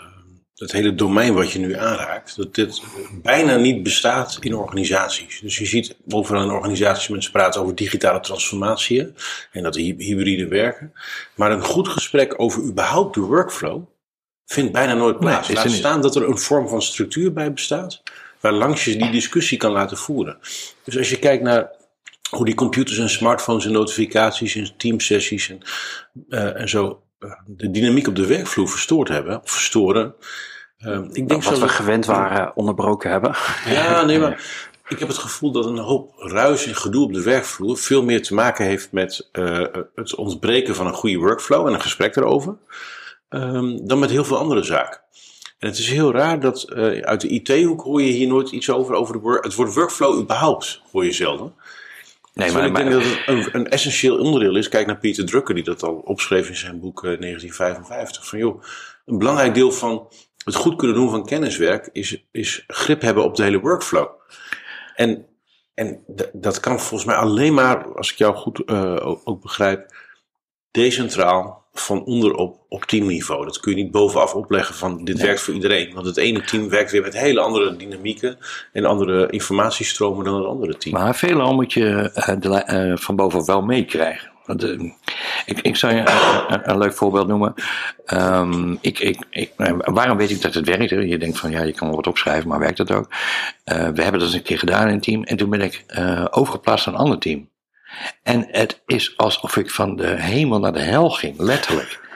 [0.58, 2.82] het hele domein wat je nu aanraakt, dat dit
[3.22, 5.40] bijna niet bestaat in organisaties.
[5.40, 9.12] Dus je ziet overal in organisaties mensen praten over digitale transformatie
[9.52, 10.92] en dat hybride werken.
[11.34, 13.82] Maar een goed gesprek over überhaupt de workflow
[14.46, 15.48] vindt bijna nooit plaats.
[15.48, 18.02] Nee, Laat staan dat er een vorm van structuur bij bestaat,
[18.40, 20.38] waar langs je die discussie kan laten voeren.
[20.84, 21.70] Dus als je kijkt naar
[22.30, 25.60] hoe die computers en smartphones en notificaties en teamsessies en,
[26.28, 27.02] uh, en zo
[27.46, 30.14] de dynamiek op de werkvloer verstoord hebben, of verstoren.
[30.86, 33.36] Uh, ik denk wat we gewend waren onderbroken hebben.
[33.66, 34.32] Ja, nee, maar
[34.88, 38.22] ik heb het gevoel dat een hoop ruis en gedoe op de werkvloer veel meer
[38.22, 42.56] te maken heeft met uh, het ontbreken van een goede workflow en een gesprek erover,
[43.28, 45.00] um, dan met heel veel andere zaken.
[45.58, 48.70] En het is heel raar dat uh, uit de IT-hoek hoor je hier nooit iets
[48.70, 51.54] over, over de work, het woord workflow überhaupt, hoor je zelden.
[52.34, 54.68] Nee, maar, ik denk dat het een, een, essentieel onderdeel is.
[54.68, 58.28] Kijk naar Pieter Drucker, die dat al opschreef in zijn boek uh, 1955.
[58.28, 58.62] Van joh,
[59.06, 60.08] een belangrijk deel van
[60.44, 64.08] het goed kunnen doen van kenniswerk is, is grip hebben op de hele workflow.
[64.94, 65.26] En,
[65.74, 69.94] en dat kan volgens mij alleen maar, als ik jou goed uh, ook, begrijp,
[70.70, 73.44] decentraal van onderop op teamniveau.
[73.44, 75.94] Dat kun je niet bovenaf opleggen van dit werkt voor iedereen.
[75.94, 78.38] Want het ene team werkt weer met hele andere dynamieken
[78.72, 80.94] en andere informatiestromen dan het andere team.
[80.94, 84.30] Maar veelal moet je uh, de, uh, van bovenaf wel meekrijgen.
[84.48, 84.92] Uh,
[85.46, 86.00] ik, ik zou je
[86.48, 87.54] een, een, leuk voorbeeld noemen.
[88.06, 90.90] Um, ik, ik, ik, waarom weet ik dat het werkt?
[90.90, 93.08] Je denkt van ja, je kan wel wat opschrijven, maar werkt dat ook?
[93.64, 95.84] we hebben dat eens een keer gedaan in een team en toen ben ik
[96.30, 97.48] overgeplaatst naar een ander team.
[98.22, 102.07] En het is alsof ik van de hemel naar de hel ging, letterlijk.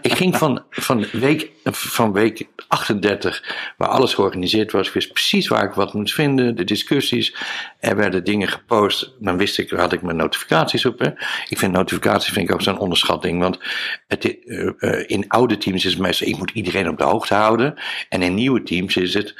[0.00, 5.64] Ik ging van, van, week, van week 38, waar alles georganiseerd was, wist precies waar
[5.64, 7.36] ik wat moest vinden, de discussies.
[7.80, 11.02] Er werden dingen gepost, dan wist ik, had ik mijn notificaties op.
[11.48, 13.58] Ik vind notificaties vind ik ook zo'n onderschatting, want
[14.06, 17.34] het, uh, uh, in oude teams is het meestal, ik moet iedereen op de hoogte
[17.34, 17.74] houden.
[18.08, 19.34] En in nieuwe teams is het,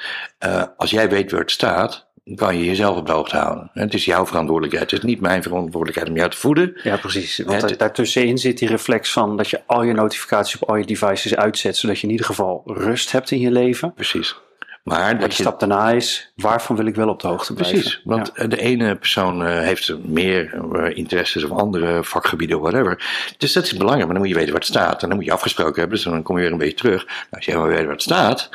[0.46, 3.70] uh, als jij weet waar het staat, kan je jezelf op de hoogte houden.
[3.72, 4.90] Het is jouw verantwoordelijkheid.
[4.90, 6.80] Het is niet mijn verantwoordelijkheid om jou te voeden.
[6.82, 7.38] Ja, precies.
[7.38, 10.84] Want het, daartussenin zit die reflex van dat je al je notificaties op al je
[10.84, 13.94] devices uitzet, zodat je in ieder geval rust hebt in je leven.
[13.94, 14.36] Precies.
[14.88, 15.42] Maar, dat de je...
[15.42, 17.78] stap daarna is, waarvan wil ik wel op de hoogte blijven?
[17.78, 18.46] Precies, want ja.
[18.46, 23.06] de ene persoon uh, heeft meer uh, interesses of andere vakgebieden, whatever.
[23.38, 25.02] Dus dat is belangrijk, maar dan moet je weten waar het staat.
[25.02, 27.04] En dan moet je afgesproken hebben, dus dan kom je weer een beetje terug.
[27.06, 28.50] Nou, als jij maar weet waar het staat,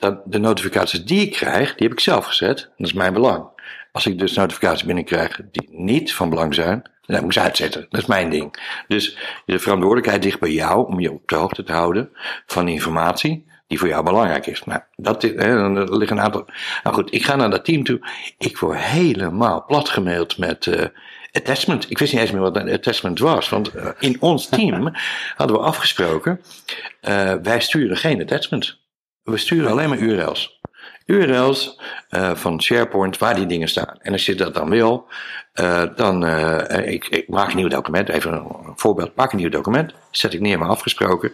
[0.00, 2.56] dan de notificaties die ik krijg, die heb ik zelf gezet.
[2.76, 3.46] Dat is mijn belang.
[3.92, 7.86] Als ik dus notificaties binnenkrijg die niet van belang zijn, dan moet ik ze uitzetten.
[7.90, 8.74] Dat is mijn ding.
[8.88, 12.10] Dus de verantwoordelijkheid ligt bij jou om je op de hoogte te houden
[12.46, 14.64] van informatie die voor jou belangrijk is.
[14.64, 16.46] Nou, dat is, hè, dan- er liggen een aantal.
[16.82, 18.00] Nou goed, ik ga naar dat team toe.
[18.38, 20.86] Ik word helemaal platgemaild met eh,
[21.32, 21.90] attachment.
[21.90, 23.48] Ik wist niet eens meer wat een attachment was.
[23.48, 24.92] Want eh, in ons team
[25.36, 26.40] hadden we afgesproken:
[27.00, 28.78] eh, wij sturen geen attachment.
[29.22, 30.60] We sturen alleen maar URL's.
[31.06, 33.98] URL's eh, van SharePoint waar die dingen staan.
[33.98, 35.06] En als je dat dan wil,
[35.52, 38.08] eh, dan eh, ik, ik maak een nieuw document.
[38.08, 39.16] Even een voorbeeld.
[39.16, 39.92] Maak een nieuw document.
[40.10, 41.32] Zet ik neer maar afgesproken.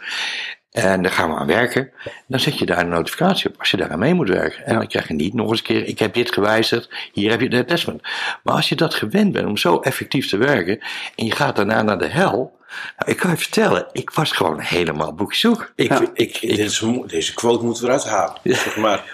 [0.71, 1.91] En dan gaan we aan werken.
[2.27, 4.65] Dan zet je daar een notificatie op als je daaraan mee moet werken.
[4.65, 7.41] En dan krijg je niet nog eens een keer, ik heb dit gewijzigd, hier heb
[7.41, 8.03] je de attachment.
[8.43, 10.79] Maar als je dat gewend bent om zo effectief te werken
[11.15, 12.56] en je gaat daarna naar de hel.
[12.99, 15.73] Nou, ik kan je vertellen, ik was gewoon helemaal boekzoek.
[15.75, 16.03] Ik, Ja.
[16.15, 18.37] ik, mo- deze quote moeten we eruit halen.
[18.43, 19.05] Zeg maar,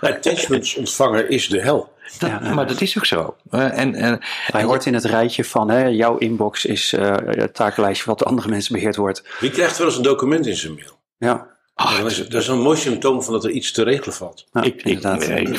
[0.00, 1.92] attachments ontvangen is de hel.
[2.18, 2.54] dat- Ja, ja.
[2.54, 3.36] maar dat is ook zo.
[3.50, 7.54] Eh, en, en, Hij hoort in het rijtje van hè, jouw inbox is eh, het
[7.54, 9.22] takenlijstje wat door andere mensen beheerd wordt.
[9.40, 10.98] Wie krijgt wel eens een document in zijn mail?
[11.18, 11.46] Ja,
[11.78, 14.46] ach, dat, is, dat is een mooi symptoom van dat er iets te regelen valt.
[14.52, 15.00] ik, ik,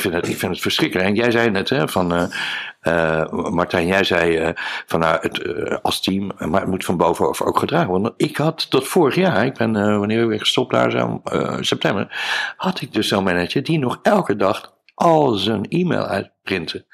[0.00, 1.08] vind het, ik vind het verschrikkelijk.
[1.08, 4.48] En jij zei net, hè, van, eh, eh, Martijn, jij zei eh,
[4.86, 8.14] van nou, het, als team, maar het moet van bovenaf ook gedragen worden.
[8.16, 11.22] Ik had tot vorig jaar, ik ben wanneer we weer gestopt daar zo,
[11.60, 12.08] september,
[12.56, 16.86] had ik dus zo'n manager die nog elke dag al zijn e-mail uitprinten.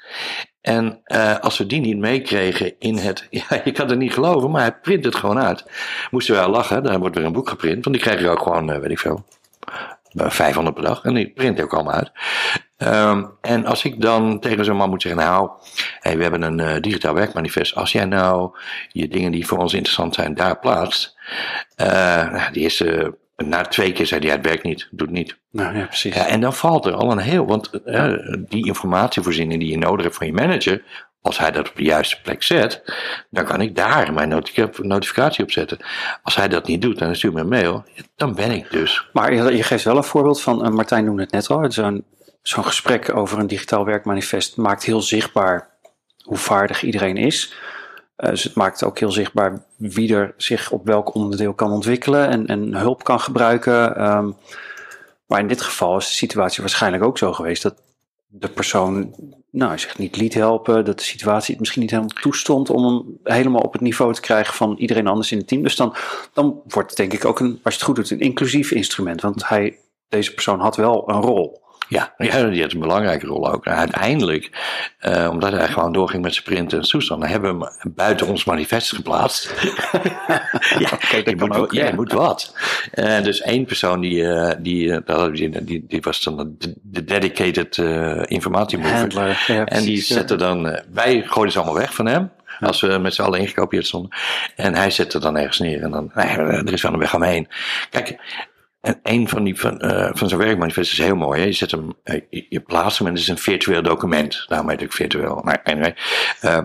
[0.67, 3.27] En eh, als we die niet meekregen in het.
[3.49, 5.65] Ja, je kan het niet geloven, maar hij print het gewoon uit.
[6.11, 7.83] Moesten we wel lachen, dan wordt er een boek geprint.
[7.83, 9.25] Want die krijg je ook gewoon, eh, weet ik veel,
[10.15, 11.03] eh, 500 per dag.
[11.03, 12.11] En die print ook allemaal uit.
[12.77, 15.49] Ehm, en als ik dan tegen zo'n man moet zeggen: Nou,
[16.01, 17.75] we hebben een eh, digitaal werkmanifest.
[17.75, 18.57] Als jij nou
[18.91, 21.15] je dingen die voor ons interessant zijn daar plaatst.
[21.75, 22.83] eh, nou, die is.
[23.45, 25.37] Na twee keer zei hij: Het werkt niet, doet niet.
[25.51, 26.15] Nou, ja, precies.
[26.15, 28.13] Ja, en dan valt er al een heel, want eh,
[28.47, 30.83] die informatievoorziening die je nodig hebt van je manager,
[31.21, 32.83] als hij dat op de juiste plek zet,
[33.29, 34.43] dan kan ik daar mijn
[34.77, 35.77] notificatie op zetten.
[36.23, 37.83] Als hij dat niet doet hij stuurt me een mail,
[38.15, 39.07] dan ben ik dus.
[39.13, 42.05] Maar je, je geeft wel een voorbeeld van, eh, Martijn noemde het net al, zo'n
[42.41, 45.69] zo'n gesprek over een digitaal werkmanifest maakt heel zichtbaar
[46.23, 47.53] hoe vaardig iedereen is.
[48.17, 52.29] Eh, dus het maakt ook heel zichtbaar wie er zich op welk onderdeel kan ontwikkelen
[52.29, 53.95] en, en hulp kan gebruiken.
[53.95, 54.31] Ehm,
[55.27, 57.81] maar in dit geval is de situatie waarschijnlijk ook zo geweest dat
[58.27, 59.15] de persoon
[59.51, 63.17] nou, zich niet liet helpen, dat de situatie het misschien niet helemaal toestond om hem
[63.23, 65.63] helemaal op het niveau te krijgen van iedereen anders in het team.
[65.63, 65.95] Dus dan,
[66.33, 69.21] dan wordt het denk ik ook een, als je het goed doet, een inclusief instrument.
[69.21, 71.61] Want hij, deze persoon had wel een rol.
[71.89, 73.65] Ja, ja, die heeft een belangrijke rol ook.
[73.65, 74.49] En uiteindelijk,
[74.99, 78.45] eh, omdat hij gewoon doorging met zijn printen en toestanden, hebben we hem buiten ons
[78.45, 79.53] manifest geplaatst.
[80.79, 82.55] ja, dat je moet, ook, ja, je moet wat.
[82.91, 87.77] Eh, dus één persoon die, eh, die, gezien, die, die was dan de, de dedicated
[88.27, 89.43] informatiemover.
[89.47, 92.31] Ja, En die zette dan, wij gooiden ze allemaal weg van hem.
[92.59, 94.11] Als we met z'n allen ingekopieerd stonden.
[94.55, 95.83] En hij zette dan ergens neer.
[95.83, 97.47] En dan, nee, er is wel een weg omheen.
[97.89, 98.17] Kijk,
[98.81, 101.39] en een van, die, van, eh, van zijn werkmanifest is heel mooi.
[101.39, 101.45] Hè?
[101.45, 104.45] Je, zet hem, eh, je, je plaatst hem en het is een virtueel document.
[104.47, 105.41] Daarom heet het ook virtueel.
[105.43, 105.95] Maar anyway.
[106.41, 106.59] Eh,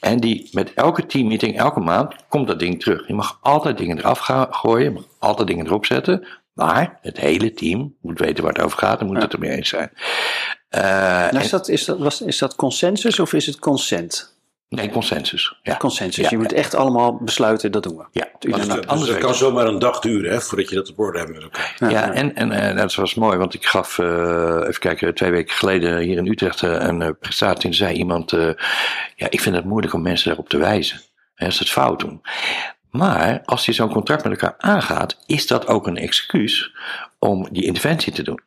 [0.00, 3.06] en die, met elke teammeeting, elke maand, komt dat ding terug.
[3.06, 4.84] Je mag altijd dingen eraf gaan gooien.
[4.84, 6.26] Je mag altijd dingen erop zetten.
[6.52, 9.22] Maar het hele team moet weten waar het over gaat en moet Ja.
[9.22, 9.90] het ermee eens zijn.
[10.70, 14.37] Nou, is, dat, is, dat, was, is dat consensus of is het consent?
[14.68, 15.58] Nee, consensus.
[15.62, 15.76] Ja.
[15.76, 16.24] Consensus.
[16.24, 18.04] Ja, je moet echt allemaal besluiten, dat doen we.
[18.12, 18.28] Ja,
[18.86, 21.42] anders dat kan zomaar een dag duren hè, voordat je dat op orde hebt met
[21.42, 21.90] elkaar.
[21.90, 24.06] Ja, en, en eh, dat was mooi, want ik gaf, eh,
[24.66, 27.68] even kijken, twee weken geleden hier in Utrecht eh, een eh, prestatie.
[27.68, 28.50] En zei iemand, eh,
[29.16, 31.00] ja, ik vind het moeilijk om mensen daarop te wijzen.
[31.34, 32.22] Hè, als ze het fout doen.
[32.90, 36.74] Maar als je zo'n contract met elkaar aangaat, is dat ook een excuus
[37.18, 38.40] om die interventie te doen.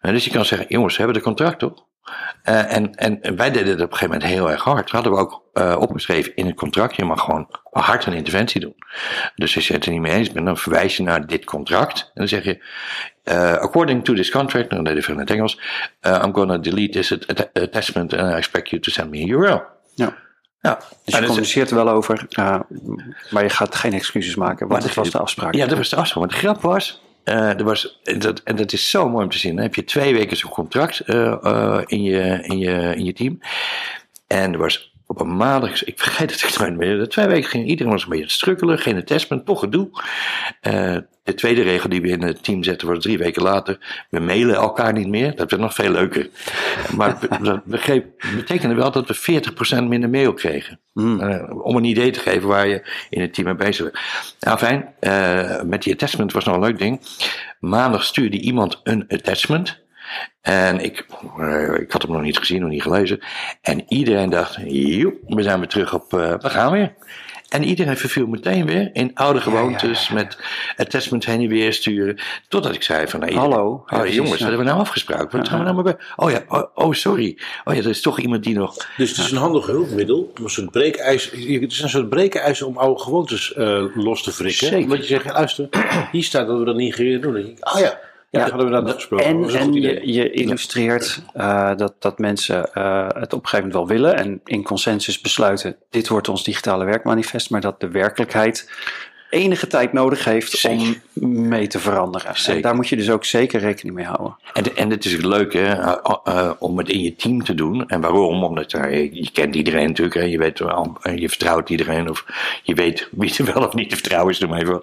[0.00, 1.84] Nou, dus je kan zeggen, jongens, we hebben de contract toch?
[2.42, 4.82] Eh, en, en wij deden het op een gegeven moment heel erg hard.
[4.82, 6.96] Dat hadden we ook eh, opgeschreven in het contract.
[6.96, 8.74] Je mag gewoon hard een interventie doen.
[9.34, 12.00] Dus als je het er niet mee eens bent, dan verwijs je naar dit contract.
[12.00, 12.64] En dan zeg je,
[13.22, 15.60] eh, according to this contract, dan deed ik veel in het Engels,
[16.24, 19.62] I'm gonna delete this att- attachment and I expect you to send me a URL.
[19.94, 20.14] Ja.
[20.60, 22.26] Ja, Dus je communiceert er wel over,
[23.30, 25.54] maar je gaat geen excuses maken, want dat was de afspraak.
[25.54, 26.24] Ja, dat was de afspraak.
[26.24, 27.02] Maar de grap was,
[27.34, 29.58] er was en, dat, en dat is zo mooi om te zien.
[29.58, 33.40] Heb je twee weken zo'n contract eh, eh, in, je, in, je, in je team.
[34.26, 36.98] En er was op een maandag, ik vergeet het echt nooit meer.
[36.98, 39.88] De twee weken ging iedereen was een beetje strukkelen, geen attachment, toch gedoe.
[40.60, 44.04] Eh, de tweede regel die we in het team zetten was drie weken later.
[44.10, 45.36] We mailen elkaar niet meer.
[45.36, 46.28] Dat werd nog veel leuker.
[46.96, 50.80] Maar dat begreep, betekende wel dat we 40% minder mail kregen.
[50.92, 51.20] Hmm.
[51.20, 54.04] Eh, om een idee te geven waar je in het team mee bezig bent.
[54.40, 57.00] Nou fijn, eh, met die attachment was nog een leuk ding.
[57.60, 59.84] Maandag stuurde iemand een attachment.
[60.40, 61.06] En ik,
[61.38, 63.20] eh, ik had hem nog niet gezien, nog niet gelezen.
[63.60, 66.94] En iedereen dacht, joep, we zijn weer terug op, uh, we gaan weer.
[67.48, 70.38] En iedereen verviel meteen weer in oude gewoontes met
[70.76, 72.18] attachment heen en weer sturen.
[72.48, 73.84] Totdat ik zei van, nou, Hallo.
[73.86, 75.38] Oh, jongens, wat hebben we nou afgesproken?
[75.38, 75.96] Wat gaan we nou maar bij?
[76.16, 77.38] Oh ja, oh, oh, sorry.
[77.64, 78.76] Oh ja, er is toch iemand die nog...
[78.96, 81.30] Dus het is een handig hulpmiddel een soort breekijs.
[81.30, 84.66] Het is een soort breekijs om oude gewoontes eh, los te frikken.
[84.66, 84.82] Zeker.
[84.82, 85.68] Omdat je zegt, luister,
[86.12, 87.20] hier staat dat we dat niet gaan doen.
[87.20, 87.98] Dan denk ik, oh ja,
[88.38, 89.08] ja, hadden we dat.
[89.20, 94.16] En, je, illustreert eh, dat, dat mensen eh, het op een gegeven moment wel willen
[94.16, 98.68] en in consensus besluiten: dit wordt ons digitale werkmanifest, maar dat de werkelijkheid
[99.30, 101.00] enige tijd nodig heeft Zeker.
[101.14, 102.34] om mee te veranderen.
[102.46, 104.36] En daar moet je dus ook zeker rekening mee houden.
[104.52, 107.88] En, en het is leuk hè, eh, om het in je team te doen.
[107.88, 108.44] En waarom?
[108.44, 110.16] Omdat je, je kent iedereen natuurlijk.
[110.16, 110.22] Hè.
[110.22, 110.58] Je, weet,
[111.20, 112.10] je vertrouwt iedereen.
[112.10, 112.24] Of
[112.62, 114.38] je weet wie er wel of niet te vertrouwen is.
[114.38, 114.80] Doe maar even.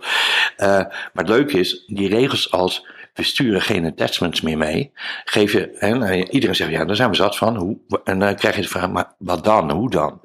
[0.57, 4.91] Maar het leuke is, die regels als we sturen geen attachments meer mee.
[5.25, 7.55] Geef je, hè, nou, iedereen zegt ja, daar zijn we zat van.
[7.55, 9.71] Hoe, en dan krijg je de vraag, maar wat dan?
[9.71, 10.21] Hoe dan?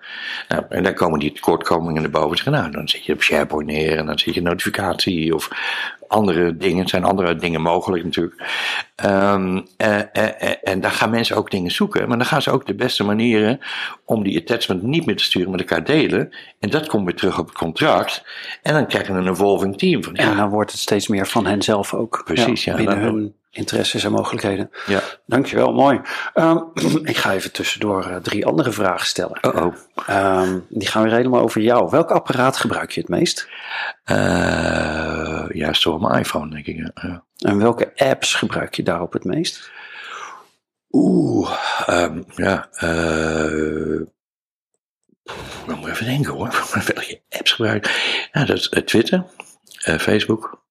[0.48, 2.36] Nou, en dan komen die tekortkomingen naar boven.
[2.36, 3.98] Zeggen, nou, dan zet je op SharePoint neer.
[3.98, 5.50] En dan zet je notificatie of
[6.08, 6.78] andere dingen.
[6.78, 8.42] Het zijn andere dingen mogelijk natuurlijk.
[8.94, 12.08] Ehm, eh, eh, eh, en daar gaan mensen ook dingen zoeken.
[12.08, 13.60] Maar dan gaan ze ook de beste manieren
[14.04, 16.34] om die attachment niet meer te sturen met elkaar delen.
[16.60, 18.24] En dat komt weer terug op het contract.
[18.62, 20.04] En dan krijg je een evolving team.
[20.04, 22.22] Van, En ja, dan wordt het steeds meer van hen zelf ook.
[22.24, 22.76] Precies, ja.
[22.76, 24.70] binnen Dan- hun interesses en mogelijkheden.
[24.86, 25.00] ja.
[25.26, 26.00] Dankjewel, mooi.
[26.34, 26.58] Ehm,
[27.12, 29.44] ik ga even tussendoor eh, drie andere vragen stellen.
[29.44, 29.66] Oh,
[30.06, 30.54] oh.
[30.68, 31.90] Die gaan weer helemaal over jou.
[31.90, 33.48] Welk apparaat gebruik je het meest?
[35.52, 36.90] Ja, is toch mijn iPhone, denk ik.
[37.02, 37.24] ja.
[37.38, 39.70] En welke apps gebruik je daarop het meest?
[40.90, 41.52] Oeh,
[41.86, 42.68] ehm, ja.
[42.70, 44.06] eh
[45.66, 46.48] dan moet ik even denken hoor.
[46.94, 48.28] Welke apps gebruik ik?
[48.32, 49.24] Ja, dat is Twitter,
[49.78, 50.64] Facebook,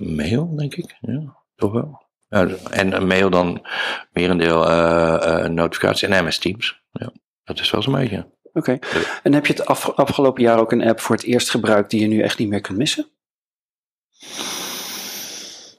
[0.00, 0.96] mail, denk ik.
[1.00, 2.06] Ja, toch wel.
[2.28, 3.66] Ja, en een mail dan
[4.12, 6.82] merendeel eh eh notificatie en MS Teams.
[6.92, 7.12] Ja,
[7.44, 8.26] dat is wel zo'n beetje.
[8.52, 8.78] Oké.
[9.22, 12.00] En heb je het af- afgelopen jaar ook een app voor het eerst gebruikt die
[12.00, 13.06] je nu echt niet meer kunt missen?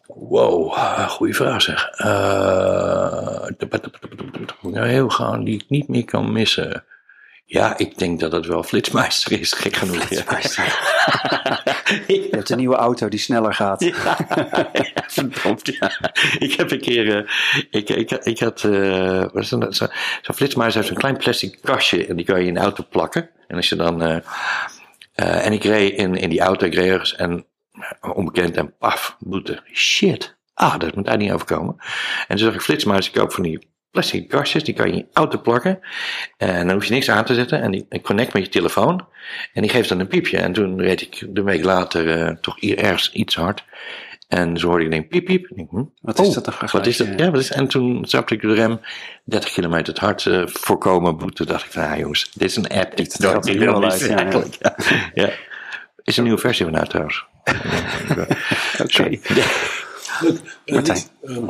[0.08, 1.90] Wow, uh, goede vraag zeg.
[1.90, 3.46] Eh,
[4.62, 6.84] nou, heel gaan die ik niet meer kan missen.
[7.52, 10.10] Ja, ik denk dat het wel Flitsmeister is, gek genoeg.
[10.10, 10.24] Ja.
[12.08, 13.84] Je hebt een nieuwe auto die sneller gaat.
[14.04, 14.18] Ja,
[15.08, 15.92] verdomd, ja.
[16.40, 17.32] Ik heb een keer, eh,
[17.70, 18.62] ik, ik, ik had,
[19.34, 19.76] wat is dat?
[19.76, 19.88] Zo-
[20.22, 23.30] Zo'n flitsmeister heeft zo'n klein plastic kastje en die kan je in de auto plakken.
[23.48, 27.16] En als je dan, eh, en ik reed in, in die auto, ik reed ergens
[27.16, 27.46] en
[28.02, 29.64] onbekend en paf, boete.
[29.74, 31.76] Shit, ah, dat moet daar niet overkomen.
[32.28, 34.98] En toen zag ik flitsmeister, ik koop van die plastic kastjes, die kan je in
[34.98, 35.80] je auto plakken.
[36.38, 39.08] En dan hoef je niks aan te zetten en die die connect met je telefoon.
[39.54, 40.38] En die geeft dan een piepje.
[40.38, 43.64] En toen reed ik de week later eh, toch hier ergens iets hard.
[44.28, 45.48] En zo hoorde ik denk piep piep.
[45.56, 47.08] Denk, hm, Wat is oh, dat dan Wat is dat?
[47.18, 48.80] Ja, wat is, en toen stapte ik de rem
[49.24, 51.46] 30 kilometer te hard eh, voorkomen boete.
[51.46, 52.98] dacht ik van, ja jongens, dit is een app.
[52.98, 54.16] Het al uit, ja, ja.
[54.18, 54.56] eigenlijk.
[54.60, 54.76] Ja.
[55.14, 55.30] Ja.
[56.04, 57.26] Is een nieuwe versie van nou trouwens.
[58.84, 59.10] Oké.
[60.66, 60.98] Martijn.
[60.98, 61.48] niet, ehm,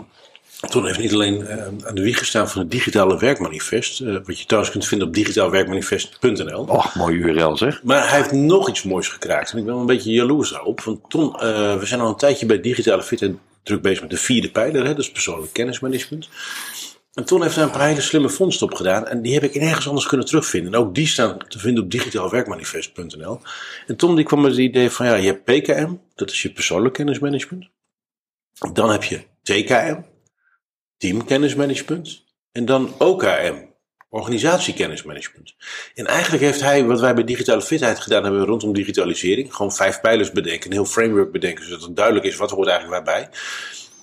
[0.67, 4.39] Ton heeft niet alleen eh, aan de wieg gestaan van het digitale werkmanifest, eh, wat
[4.39, 6.63] je trouwens kunt vinden op digitaalwerkmanifest.nl.
[6.63, 7.83] Och, mooi URL zeg.
[7.83, 9.51] Maar hij heeft nog iets moois gekraakt.
[9.51, 10.81] En ik ben wel een beetje jaloers daarop.
[10.81, 14.17] Want Ton, eh, we zijn al een tijdje bij digitale fitheid druk bezig met de
[14.17, 14.83] vierde pijler.
[14.83, 16.29] Hè, dat is persoonlijk kennismanagement.
[17.13, 19.07] En Ton heeft daar een paar hele slimme vondsten op gedaan.
[19.07, 20.73] En die heb ik nergens anders kunnen terugvinden.
[20.73, 23.39] En ook die staan te vinden op digitaalwerkmanifest.nl.
[23.87, 25.93] En Tom die kwam met het idee van ja, je hebt PKM.
[26.15, 27.69] Dat is je persoonlijk kennismanagement.
[28.73, 30.01] Dan heb je TKM.
[30.99, 32.23] Teamkennismanagement.
[32.51, 33.67] En dan OKM.
[34.09, 35.55] Organisatiekennismanagement.
[35.95, 40.01] En eigenlijk heeft hij, wat wij bij digitale fitheid gedaan hebben rondom digitalisering, gewoon vijf
[40.01, 43.29] pijlers bedenken, een heel framework bedenken, zodat het duidelijk is wat hoort eigenlijk waarbij.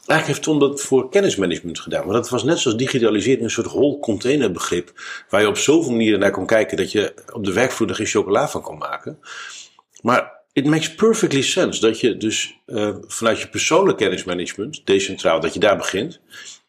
[0.07, 2.05] Eigenlijk heeft Tom dat voor kennismanagement gedaan.
[2.05, 4.93] Maar dat was net zoals digitalisering een soort hol containerbegrip.
[5.29, 8.07] Waar je op zoveel manieren naar kon kijken dat je op de werkvloer er geen
[8.07, 9.19] chocola van kon maken.
[10.01, 15.55] Maar it makes perfectly sense dat je dus eh, vanuit je persoonlijk kennismanagement, decentraal, dat
[15.55, 16.21] je daar begint.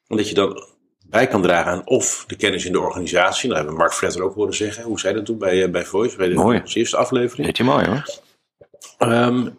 [0.07, 0.63] En dat je dan
[1.05, 3.47] bij kan dragen aan of de kennis in de organisatie.
[3.47, 4.83] Dat hebben we Mark Fretter ook horen zeggen.
[4.83, 6.61] Hoe zei dat toen bij, eh, bij Voice, bij de Mooi.
[6.73, 7.45] eerste aflevering.
[7.47, 8.05] Deed je mooi hoor.
[8.97, 9.49] Ehm,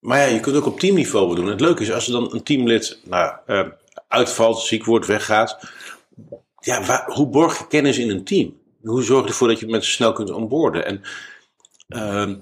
[0.00, 1.46] maar ja, je kunt ook op teamniveau doen.
[1.46, 3.66] Het leuke is als er dan een teamlid nou, eh,
[4.08, 5.58] uitvalt, ziek wordt, weggaat.
[6.60, 8.56] Ja, waar- hoe borg je kennis in een team?
[8.82, 10.86] Hoe zorg je ervoor dat je mensen snel kunt onboorden?
[10.86, 11.02] En
[11.88, 12.34] ehm,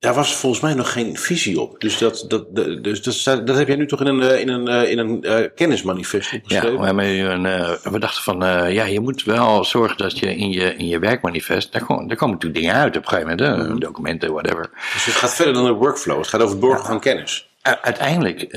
[0.00, 1.80] daar was volgens mij nog geen visie op.
[1.80, 4.48] Dus dat, dat, dat- dus dat, dat heb jij nu toch in een, eh, in
[4.48, 6.78] een, eh, in een eh, kennismanifest Ja, opgeschreven?
[6.78, 8.38] we, hebben een, we dachten van,
[8.72, 12.16] ja, je moet wel zorgen dat je in je, in je werkmanifest, daar, komen daar
[12.16, 14.70] komen natuurlijk dingen uit op een gegeven moment, hè, documenten, whatever.
[14.92, 16.18] Dus het gaat verder dan een workflow.
[16.18, 17.48] Het gaat over het borgen van kennis.
[17.62, 18.48] uiteindelijk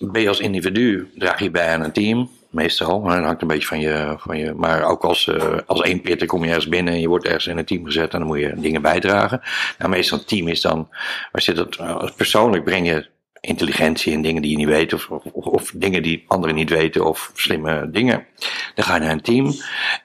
[0.00, 2.30] ben je als individu, draag je bij aan een team.
[2.50, 4.14] Meestal, maar dat hangt een beetje van je.
[4.18, 7.08] Van je maar ook als, uh, als één pitter kom je ergens binnen en je
[7.08, 9.40] wordt ergens in een team gezet en dan moet je dingen bijdragen.
[9.78, 10.88] Nou, meestal een team is dan,
[11.32, 11.76] als je dat
[12.16, 13.06] persoonlijk breng je
[13.40, 17.30] intelligentie en dingen die je niet weet, of, of, dingen die anderen niet weten, of
[17.34, 18.26] slimme dingen.
[18.74, 19.52] Dan ga je naar een team.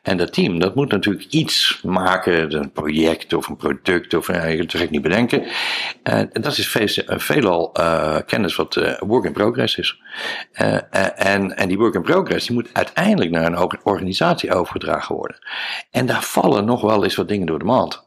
[0.02, 4.56] En dat team, dat moet natuurlijk iets maken, een project of een product, of uh,
[4.56, 5.44] je het niet bedenken.
[6.04, 10.02] En dat is veel, veelal uh, kennis wat uh, work in progress is.
[11.16, 15.38] en, en die work in progress, die moet uiteindelijk naar een organisatie overgedragen worden.
[15.92, 18.06] En daar vallen nog wel eens wat dingen door de mand.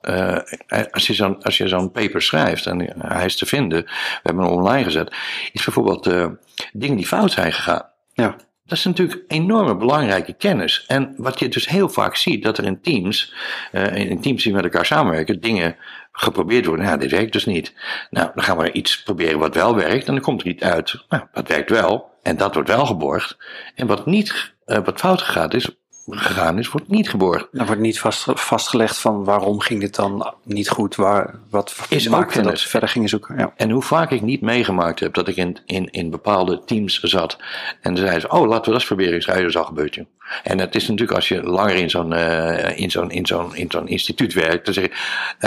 [0.91, 4.85] als je zo'n zo paper schrijft, en hij is te vinden, we hebben hem online
[4.85, 5.16] gezet,
[5.53, 6.27] is bijvoorbeeld uh,
[6.73, 7.89] dingen die fout zijn gegaan.
[8.13, 8.37] Ja.
[8.67, 10.85] Dat is natuurlijk enorme belangrijke kennis.
[10.87, 13.35] En wat je dus heel vaak ziet, dat er in teams,
[13.73, 15.77] uh, in teams die met elkaar samenwerken, dingen
[16.13, 16.87] geprobeerd worden.
[16.87, 17.75] Nou, dit werkt dus niet.
[18.11, 20.07] Nou, dan gaan we iets proberen wat wel werkt.
[20.07, 21.05] En dan komt er iets uit.
[21.09, 22.11] Nou, dat werkt wel.
[22.23, 23.37] En dat wordt wel geborgd.
[23.75, 25.71] En wat niet, uh, wat fout gaat is,
[26.07, 27.49] gegaan is, wordt niet geborgd.
[27.53, 32.09] Er wordt niet vast, vastgelegd van waarom ging dit dan niet goed, waar, wat is
[32.09, 33.39] maakte dat ze verder gingen zoeken.
[33.39, 33.53] Ja.
[33.57, 37.37] En hoe vaak ik niet meegemaakt heb dat ik in, in, in bepaalde teams zat
[37.81, 39.99] en dan zeiden ze, oh laten we dat eens proberen, ik dat is al gebeurd.
[40.43, 43.71] En het is natuurlijk als je langer in zo'n uh, in zo'n in zo'n in
[43.71, 44.91] zo'n instituut werkt, dan zeg je,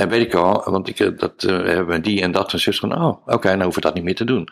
[0.02, 2.96] uh, weet ik al, want ik, uh, dat hebben die en dat en zus van,
[2.96, 4.50] oh oké, okay, dan hoeven we dat niet meer te doen.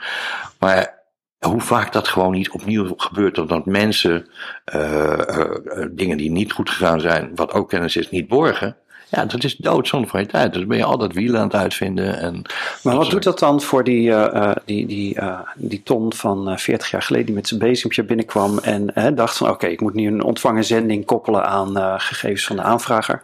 [0.60, 0.97] Maar
[1.39, 4.28] hoe vaak dat gewoon niet opnieuw gebeurt, omdat mensen
[4.76, 8.76] uh, uh, dingen die niet goed gegaan zijn, wat ook kennis is, niet borgen.
[9.10, 10.54] Ja, dat is doodzonde van je tijd.
[10.54, 12.19] Dus ben je altijd wielen aan het uitvinden.
[12.19, 12.41] En
[12.84, 15.19] maar wat doet dat dan voor die, uh, die, die,
[15.56, 19.67] die ton van 40 jaar geleden die met zijn bezempje binnenkwam en dacht van oké,
[19.67, 23.23] ik moet nu een ontvangen zending koppelen aan gegevens van de aanvrager.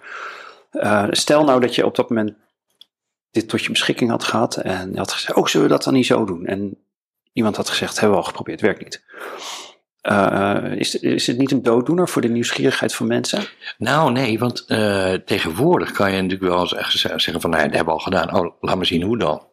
[1.09, 2.33] stel nou dat je op dat moment
[3.31, 5.93] dit tot je beschikking had gehad en je had gezegd, oh zullen we dat dan
[5.93, 6.45] niet zo doen?
[6.45, 6.77] En
[7.33, 9.03] Iemand had gezegd, hebben we al geprobeerd, werkt niet.
[10.11, 13.43] Uh, is, is het niet een dooddoener voor de nieuwsgierigheid van mensen?
[13.77, 17.99] Nou, nee, want uh, tegenwoordig kan je natuurlijk wel zeggen van, nou, dat hebben we
[17.99, 18.35] al gedaan.
[18.35, 19.47] Oh, laat maar zien hoe dan.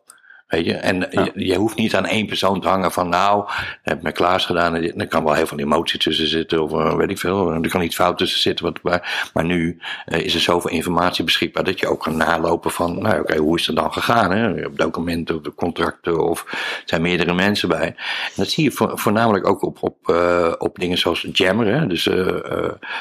[0.51, 0.75] Weet je?
[0.75, 3.45] En je, hoeft niet aan één persoon te hangen van nou,
[3.83, 4.75] heb ik me Klaas gedaan.
[4.75, 7.53] En er kan wel heel veel emotie tussen zitten of uh, weet ik veel.
[7.53, 8.65] Er kan iets fout tussen zitten.
[8.65, 12.71] Wat, maar, maar nu uh, is er zoveel informatie beschikbaar dat je ook kan nalopen
[12.71, 14.31] van nou oké, okay, hoe is het dan gegaan?
[14.31, 14.67] Hè?
[14.67, 17.87] Op documenten of contracten of er zijn meerdere mensen bij.
[17.87, 17.97] En
[18.37, 21.67] dat zie je vo voornamelijk ook op, op, uh, op dingen zoals Jammer.
[21.67, 21.87] Hè?
[21.87, 22.09] Dus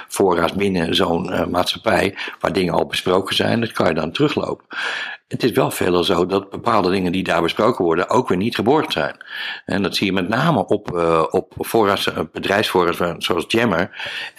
[0.08, 3.60] voorraad binnen zo'n maatschappij waar dingen al besproken zijn.
[3.60, 4.66] Dat kan je dan teruglopen.
[5.30, 8.56] Het is wel veelal zo dat bepaalde dingen die daar besproken worden ook weer niet
[8.56, 9.16] geborgd zijn.
[9.66, 13.90] En dat zie je met name op, uh, op voorraad, uh, bedrijfsvoorraad zoals Jammer,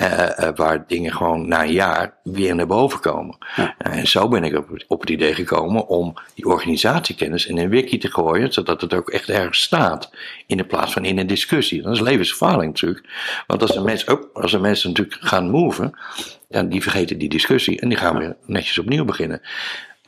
[0.00, 3.38] uh, waar dingen gewoon na een jaar weer naar boven komen.
[3.56, 3.74] Ja.
[3.78, 7.98] en zo ben ik op, op, het idee gekomen om die organisatiekennis in een wiki
[7.98, 10.10] te gooien, zodat het ook echt ergens staat,
[10.46, 11.82] in de plaats van in een discussie.
[11.82, 13.08] Dat is levensgevaarlijk natuurlijk.
[13.46, 15.98] Want als de mensen, ook als de mensen natuurlijk gaan moven,
[16.48, 19.40] dan die vergeten die discussie en die gaan weer netjes opnieuw beginnen.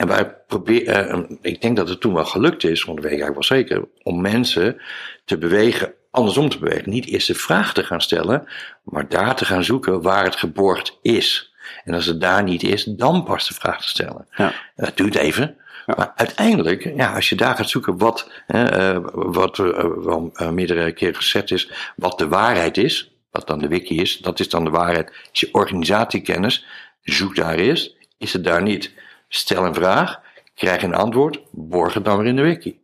[0.02, 3.18] En wij proberen, uh, ik denk dat het toen wel gelukt is, want dat weet
[3.18, 4.80] ik eigenlijk wel zeker, om mensen
[5.24, 6.90] te bewegen, andersom te bewegen.
[6.90, 8.48] Niet eerst de vraag te gaan stellen,
[8.84, 11.54] maar daar te gaan zoeken waar het geborgd is.
[11.84, 14.26] En als het daar niet is, dan pas de vraag te stellen.
[14.36, 14.52] Ja.
[14.76, 19.66] Dat duurt even, Maar uiteindelijk, ja, als je daar gaat zoeken wat, uh, wat uh,
[19.96, 24.40] wel meerdere keren gezet is, wat de waarheid is, wat dan de wiki is, dat
[24.40, 26.66] is dan de waarheid, is je organisatiekennis,
[27.02, 29.00] zoek daar eerst, is het daar niet
[29.34, 30.20] stel een vraag,
[30.54, 32.80] krijg een antwoord, borg het dan weer in de wiki.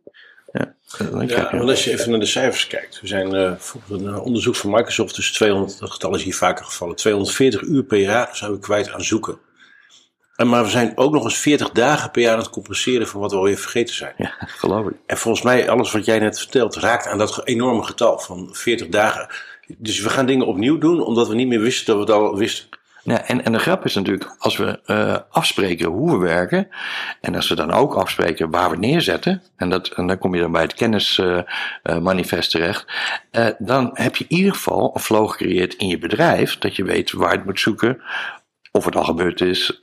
[0.51, 0.73] Ja,
[1.27, 3.01] ja als je even naar de cijfers kijkt.
[3.01, 6.65] We zijn uh, bijvoorbeeld een onderzoek van Microsoft, dus 200, dat getal is hier vaker
[6.65, 9.39] gevallen, 240 uur per jaar zijn we kwijt aan zoeken.
[10.35, 13.19] En maar we zijn ook nog eens 40 dagen per jaar aan het compenseren van
[13.19, 14.13] wat we alweer vergeten zijn.
[14.17, 14.93] Ja, geloof ik.
[15.05, 18.87] En volgens mij, alles wat jij net vertelt, raakt aan dat enorme getal van 40
[18.87, 19.27] dagen.
[19.77, 22.37] Dus we gaan dingen opnieuw doen, omdat we niet meer wisten dat we het al
[22.37, 22.78] wisten.
[23.09, 26.67] Ja, en, en de grap is natuurlijk, als we uh, afspreken hoe we werken,
[27.21, 30.41] en als we dan ook afspreken waar we neerzetten, en, dat, en dan kom je
[30.41, 32.85] dan bij het kennismanifest uh, uh, terecht,
[33.57, 37.11] dan heb je in ieder geval een flow gecreëerd in je bedrijf, dat je weet
[37.11, 38.01] waar je het moet zoeken,
[38.71, 39.79] of het al gebeurd is,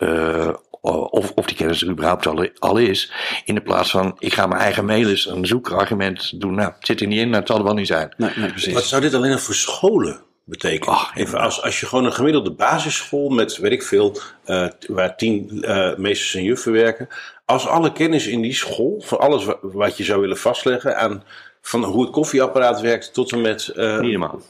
[0.80, 3.12] of, of die kennis er überhaupt al, al is,
[3.44, 6.86] in de plaats van ik ga mijn eigen mail eens een zoekargument doen, nou, het
[6.86, 8.14] zit er niet in, nou, het zal er wel niet zijn.
[8.16, 8.74] Nee, nee, precies.
[8.74, 10.98] Wat zou dit alleen nog voor scholen betekent.
[11.14, 15.50] Even als, als je gewoon een gemiddelde basisschool met, weet ik veel, uh, waar tien
[15.52, 17.09] uh, meesters en juffen werken.
[17.44, 21.22] Als alle kennis in die school, van alles wat, wat je zou willen vastleggen, aan
[21.61, 23.72] van hoe het koffieapparaat werkt tot en met.
[23.76, 24.40] Uh, Niet helemaal.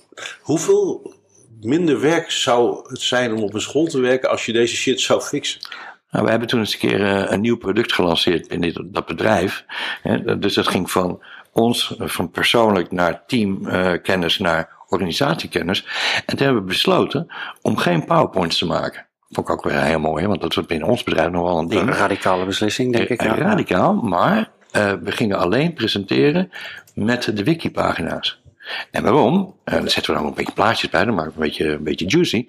[0.40, 1.14] Hoeveel
[1.60, 5.00] minder werk zou het zijn om op een school te werken als je deze shit
[5.00, 5.60] zou fixen?
[6.10, 7.00] Nou, we hebben toen eens een keer
[7.32, 9.64] een nieuw product gelanceerd in dit, dat bedrijf.
[10.38, 15.86] dus dat ging van ons van persoonlijk naar teamkennis naar organisatiekennis.
[16.26, 17.26] En toen hebben we besloten
[17.62, 19.06] om geen PowerPoints te maken.
[19.28, 21.68] Vond ik ook weer heel mooi, want dat is binnen ons bedrijf nog wel een
[21.68, 21.80] ding.
[21.80, 23.22] Een radicale beslissing, denk ik.
[23.22, 23.34] Ja.
[23.34, 26.50] Radicaal, maar uh, we gingen alleen presenteren
[26.94, 28.42] met de wikipagina's.
[28.90, 29.54] En waarom?
[29.64, 31.84] Uh, daar zetten we dan een beetje plaatjes bij, dan maken we een beetje, een
[31.84, 32.46] beetje juicy.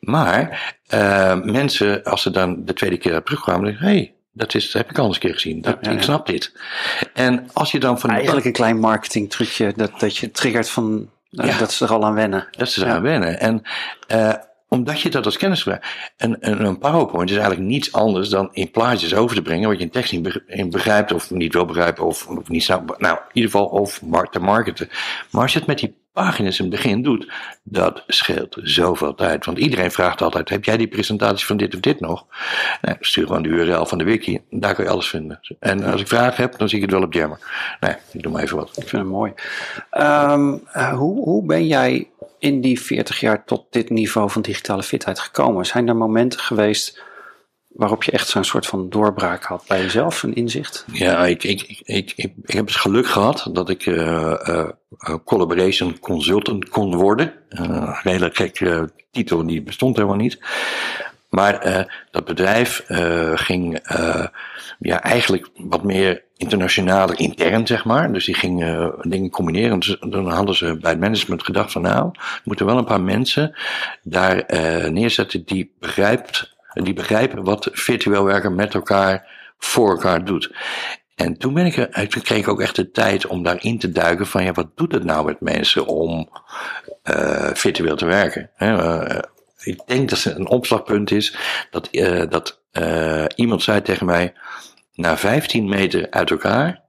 [0.00, 4.82] Maar uh, mensen, als ze dan de tweede keer terugkwamen, denken, hey, dat, is, dat
[4.82, 5.60] heb ik al eens een keer gezien.
[5.60, 6.52] Dat, ja, ja, Ik snap dit.
[7.14, 8.10] En als je dan van.
[8.10, 11.10] Eigenlijk een klein marketing trucje dat, dat je triggert van.
[11.30, 11.58] Ja.
[11.58, 12.48] Dat ze er al aan wennen.
[12.50, 13.40] Dat ze er aan wennen.
[13.40, 13.62] En
[14.08, 14.34] uh,
[14.68, 15.66] omdat je dat als kennis
[16.16, 19.84] en een PowerPoint is eigenlijk niets anders dan in plaatjes over te brengen wat je
[19.84, 22.82] in tekst niet begrijpt of niet wil begrijpen of, of niet zou.
[22.98, 24.00] Nou, in ieder geval of
[24.30, 24.88] te marketen.
[25.30, 27.32] Maar als je het met die pagina's in het begin doet,
[27.62, 29.44] dat scheelt zoveel tijd.
[29.44, 32.26] Want iedereen vraagt altijd: heb jij die presentatie van dit of dit nog?
[32.82, 35.40] Nou, stuur gewoon de URL van de wiki, daar kun je alles vinden.
[35.58, 37.38] En als ik vragen heb, dan zie ik het wel op Jammer.
[37.80, 38.68] Nee, ik doe maar even wat.
[38.68, 39.32] Ik vind het mooi.
[39.90, 42.08] Um, uh, hoe, hoe ben jij
[42.38, 45.66] in die 40 jaar tot dit niveau van digitale fitheid gekomen?
[45.66, 47.02] Zijn er momenten geweest
[47.72, 50.84] waarop je echt zo'n soort van doorbraak had bij jezelf, een inzicht?
[50.92, 54.68] Ja, ik, ik, ik, ik, heb het geluk gehad dat ik uh, uh,
[55.24, 57.32] collaboration consultant kon worden.
[57.48, 60.38] Een titel, die bestond helemaal niet.
[61.28, 62.84] Maar dat bedrijf
[63.34, 63.78] ging
[64.78, 68.12] ja, eigenlijk wat meer internationaal intern, zeg maar.
[68.12, 69.78] Dus die gingen dingen combineren.
[69.78, 72.10] Dus dan hadden ze bij het management gedacht van nou,
[72.44, 73.54] moeten wel een paar mensen
[74.02, 74.44] daar
[74.92, 80.52] neerzetten die begrijpt die begrijpen wat virtueel werken met elkaar voor elkaar doet.
[81.14, 81.74] En toen ben ik
[82.10, 84.92] toen kreeg ik ook echt de tijd om daarin te duiken van ja, wat doet
[84.92, 86.28] het nou met mensen om
[87.04, 88.50] uh, virtueel te werken?
[88.58, 89.18] Uh,
[89.58, 91.36] ik denk dat het een opslagpunt is
[91.70, 92.60] dat, uh, dat
[93.34, 94.34] iemand zei tegen mij,
[94.94, 96.82] na 15 meter uit elkaar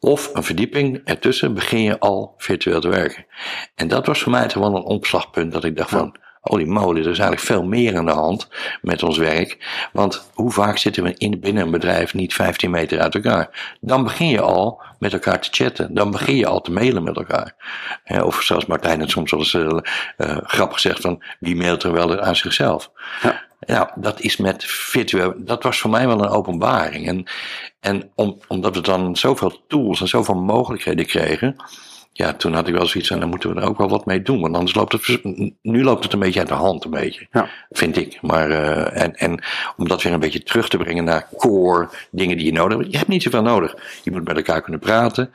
[0.00, 3.26] of een verdieping ertussen begin je al virtueel te werken.
[3.74, 6.16] En dat was voor mij toch wel een opslagpunt dat ik dacht van,
[6.48, 8.48] Holy moly, er is eigenlijk veel meer aan de hand
[8.82, 9.58] met ons werk.
[9.92, 13.76] Want hoe vaak zitten we in, binnen een bedrijf niet 15 meter uit elkaar?
[13.80, 15.94] Dan begin je al met elkaar te chatten.
[15.94, 17.54] Dan begin je al te mailen met elkaar.
[18.24, 19.78] Of zoals Martijn het soms wel eens uh,
[20.18, 22.90] uh, grappig zegt van wie mailt er wel aan zichzelf?
[23.22, 23.44] Ja.
[23.60, 27.06] Nou, dat is met virtueel, dat was voor mij wel een openbaring.
[27.06, 27.26] En,
[27.80, 31.56] en om, omdat we dan zoveel tools en zoveel mogelijkheden kregen,
[32.16, 34.22] ja, toen had ik wel zoiets en dan moeten we er ook wel wat mee
[34.22, 34.40] doen.
[34.40, 35.24] Want anders loopt het,
[35.62, 37.26] nu loopt het een beetje uit de hand, een beetje.
[37.30, 37.48] Ja.
[37.70, 38.18] Vind ik.
[38.22, 39.42] Maar, uh, en, en
[39.76, 42.90] om dat weer een beetje terug te brengen naar core dingen die je nodig hebt.
[42.90, 43.74] Je hebt niet zoveel nodig.
[44.02, 45.30] Je moet met elkaar kunnen praten.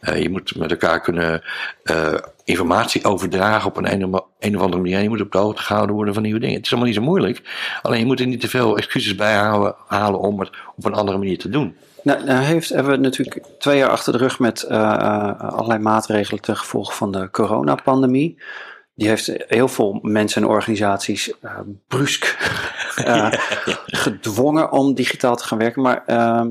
[0.00, 1.42] Uh, je moet met elkaar kunnen
[1.84, 2.14] uh,
[2.44, 5.00] informatie overdragen op een, een, een of andere manier.
[5.00, 6.56] Je moet op de hoogte gehouden worden van nieuwe dingen.
[6.56, 7.42] Het is allemaal niet zo moeilijk.
[7.82, 10.94] Alleen je moet er niet te veel excuses bij halen, halen om het op een
[10.94, 11.76] andere manier te doen.
[12.06, 16.42] Nou, nou heeft, hebben we natuurlijk twee jaar achter de rug met uh, allerlei maatregelen
[16.42, 18.42] ten gevolge van de coronapandemie.
[18.94, 22.24] Die heeft heel veel mensen en organisaties uh, brusk
[23.06, 23.32] uh,
[23.86, 25.82] gedwongen om digitaal te gaan werken.
[25.82, 26.02] Maar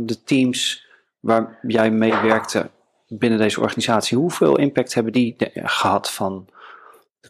[0.05, 0.85] de teams
[1.19, 2.69] waar jij mee werkte
[3.07, 6.47] binnen deze organisatie, hoeveel impact hebben die gehad van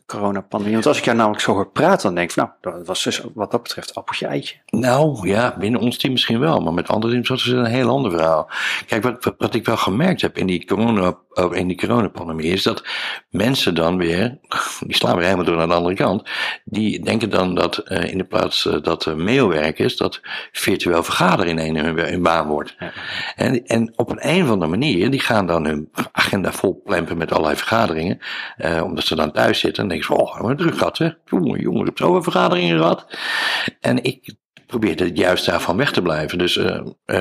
[0.06, 0.74] coronapandemie?
[0.74, 3.22] Want als ik jou namelijk zo hoor praten, dan denk ik, nou, dat was dus
[3.34, 4.56] wat dat betreft appeltje eitje.
[4.66, 7.90] Nou ja, binnen ons team misschien wel, maar met andere teams was het een heel
[7.90, 8.50] ander verhaal.
[8.86, 11.16] Kijk, wat, wat ik wel gemerkt heb in die corona
[11.52, 12.84] in die coronapandemie is dat
[13.30, 14.38] mensen dan weer,
[14.80, 16.30] die slaan weer helemaal door naar de andere kant,
[16.64, 20.22] die denken dan dat uh, in de plaats uh, dat uh, mailwerk is, dat
[20.52, 22.76] virtueel vergaderen in een hun, baan wordt.
[22.80, 22.92] Ja.
[23.36, 27.18] En, en op een, een of andere manier, die gaan dan hun agenda vol plempen
[27.18, 28.20] met allerlei vergaderingen,
[28.84, 31.80] omdat ze dan thuis zitten en denken ze, oh, wat druk gehad hè, jongen, jongen,
[31.80, 33.18] ik heb zoveel vergaderingen gehad.
[33.80, 34.34] En ik
[34.68, 36.38] probeerde juist daarvan weg te blijven.
[36.38, 36.60] Dus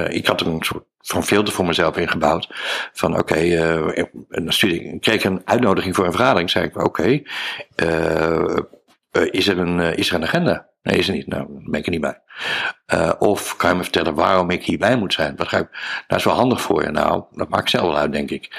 [0.09, 2.49] ik had een soort van filter voor mezelf ingebouwd.
[2.93, 6.51] Van oké, okay, uh, dan stuurde ik, kreeg ik een uitnodiging voor een vergadering.
[6.51, 7.23] Zei ik, oké,
[7.83, 8.57] uh,
[9.31, 10.69] is, er een, is er een agenda?
[10.83, 11.27] Nee, is er niet.
[11.27, 12.21] Nou, dan ben ik er niet bij.
[12.95, 15.37] Uh, of kan je me vertellen waarom ik hierbij moet zijn?
[15.37, 15.69] Wat ga ik,
[16.07, 16.91] dat is wel handig voor je.
[16.91, 18.51] Nou, dat maakt zelf wel uit, denk ik.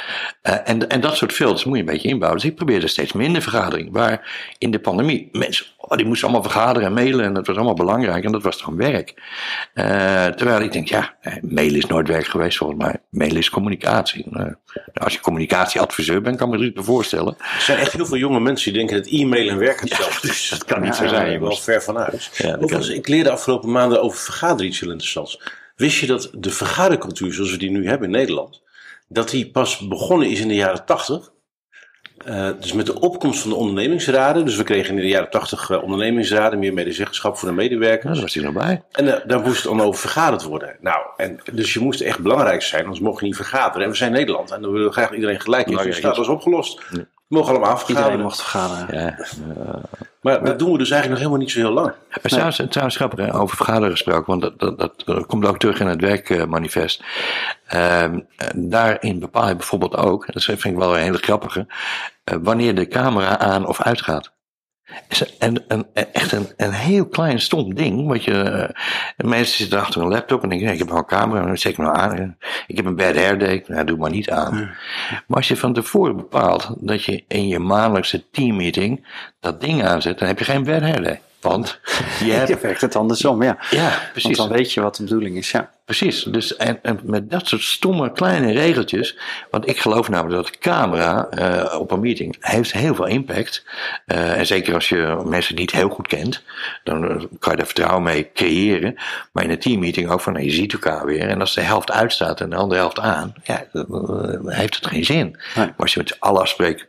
[0.43, 2.41] Uh, en, en dat soort filters moet je een beetje inbouwen.
[2.41, 3.91] Dus ik probeerde steeds minder vergadering.
[3.91, 7.26] Waar in de pandemie mensen, oh, die moesten allemaal vergaderen en mailen.
[7.26, 8.23] En dat was allemaal belangrijk.
[8.23, 9.13] En dat was dan werk.
[9.73, 12.95] Uh, terwijl ik denk, ja, mailen is nooit werk geweest volgens mij.
[13.09, 14.26] Mailen is communicatie.
[14.93, 17.36] als je communicatieadviseur bent, kan ik me het voorstellen.
[17.38, 20.49] Er zijn echt heel veel jonge mensen die denken dat e-mail en werk is.
[20.49, 21.32] dat kan niet zo zijn.
[21.32, 22.30] Je wel ver vanuit.
[22.38, 22.57] Ja,
[22.93, 25.41] ik leerde afgelopen maanden over vergaderen iets heel interessants.
[25.76, 28.61] Wist je dat de vergadercultuur zoals we die nu hebben in Nederland,
[29.07, 31.34] dat die pas begonnen is in de jaren tachtig?
[32.28, 35.70] Uh, dus met de opkomst van de ondernemingsraden, dus we kregen in de jaren 80
[35.70, 38.03] uh, ondernemingsraden, meer medezeggenschap voor de medewerkers.
[38.03, 38.84] Ja, daar was hij nog bij.
[38.91, 40.78] En uh, daar moest dan over vergaderd worden.
[40.80, 43.84] Nou, en, dus je moest echt belangrijk zijn, anders mocht je niet vergaderen.
[43.84, 45.74] En we zijn Nederland en dan willen we graag iedereen gelijk in.
[45.74, 46.82] Nou, dus dat was opgelost.
[46.91, 47.07] Ja.
[47.28, 48.05] We mogen allemaal vergaderen.
[48.05, 48.99] Iedereen mocht vergaderen.
[48.99, 49.82] Ja.
[50.21, 51.93] maar dat doen we dus eigenlijk nog helemaal niet zo heel lang.
[52.09, 55.88] Maar trouwens, trouwens grappig over vergaderen gesproken, want dat, dat, dat, komt ook terug in
[55.88, 57.03] het werkmanifest.
[57.67, 58.19] Ehm,
[58.55, 61.67] daarin bepaal je bijvoorbeeld ook, dat vind ik wel een hele grappige,
[62.32, 64.34] uh, wanneer de camera aan of uitgaat.
[65.07, 68.07] Is een, een, echt een, een heel klein stom ding.
[68.07, 68.71] Wat je,
[69.17, 71.57] uh, mensen zitten achter een laptop en denken: nee, ik heb wel een camera, dan
[71.57, 72.38] zet ik nou aan.
[72.67, 74.53] Ik heb een bad hair day, nou, doe maar niet aan.
[75.27, 79.07] Maar als je van tevoren bepaalt dat je in je maandelijkse teammeeting
[79.39, 81.21] dat ding aanzet, dan heb je geen bad hair day.
[81.45, 81.79] Want
[82.19, 82.47] je hebt...
[82.55, 83.57] Je werkt het andersom, ja.
[83.69, 84.37] Ja, precies.
[84.37, 85.73] Want dan weet je wat de bedoeling is, ja.
[85.85, 86.23] Precies.
[86.23, 89.17] Dus, en, en met dat soort stomme kleine regeltjes.
[89.49, 93.65] Want ik geloof namelijk dat de camera uh, op een meeting heeft heel veel impact.
[94.07, 96.43] Uh, en zeker als je mensen niet heel goed kent.
[96.83, 98.95] Dan eh, kan je daar vertrouwen mee creëren.
[99.31, 101.29] Maar in een teammeeting ook van, nou, je ziet elkaar weer.
[101.29, 103.33] En als de helft uitstaat en de andere helft aan.
[103.43, 105.37] Ja, dan heeft het geen zin.
[105.55, 106.85] Maar als je met z'n allen afspreekt,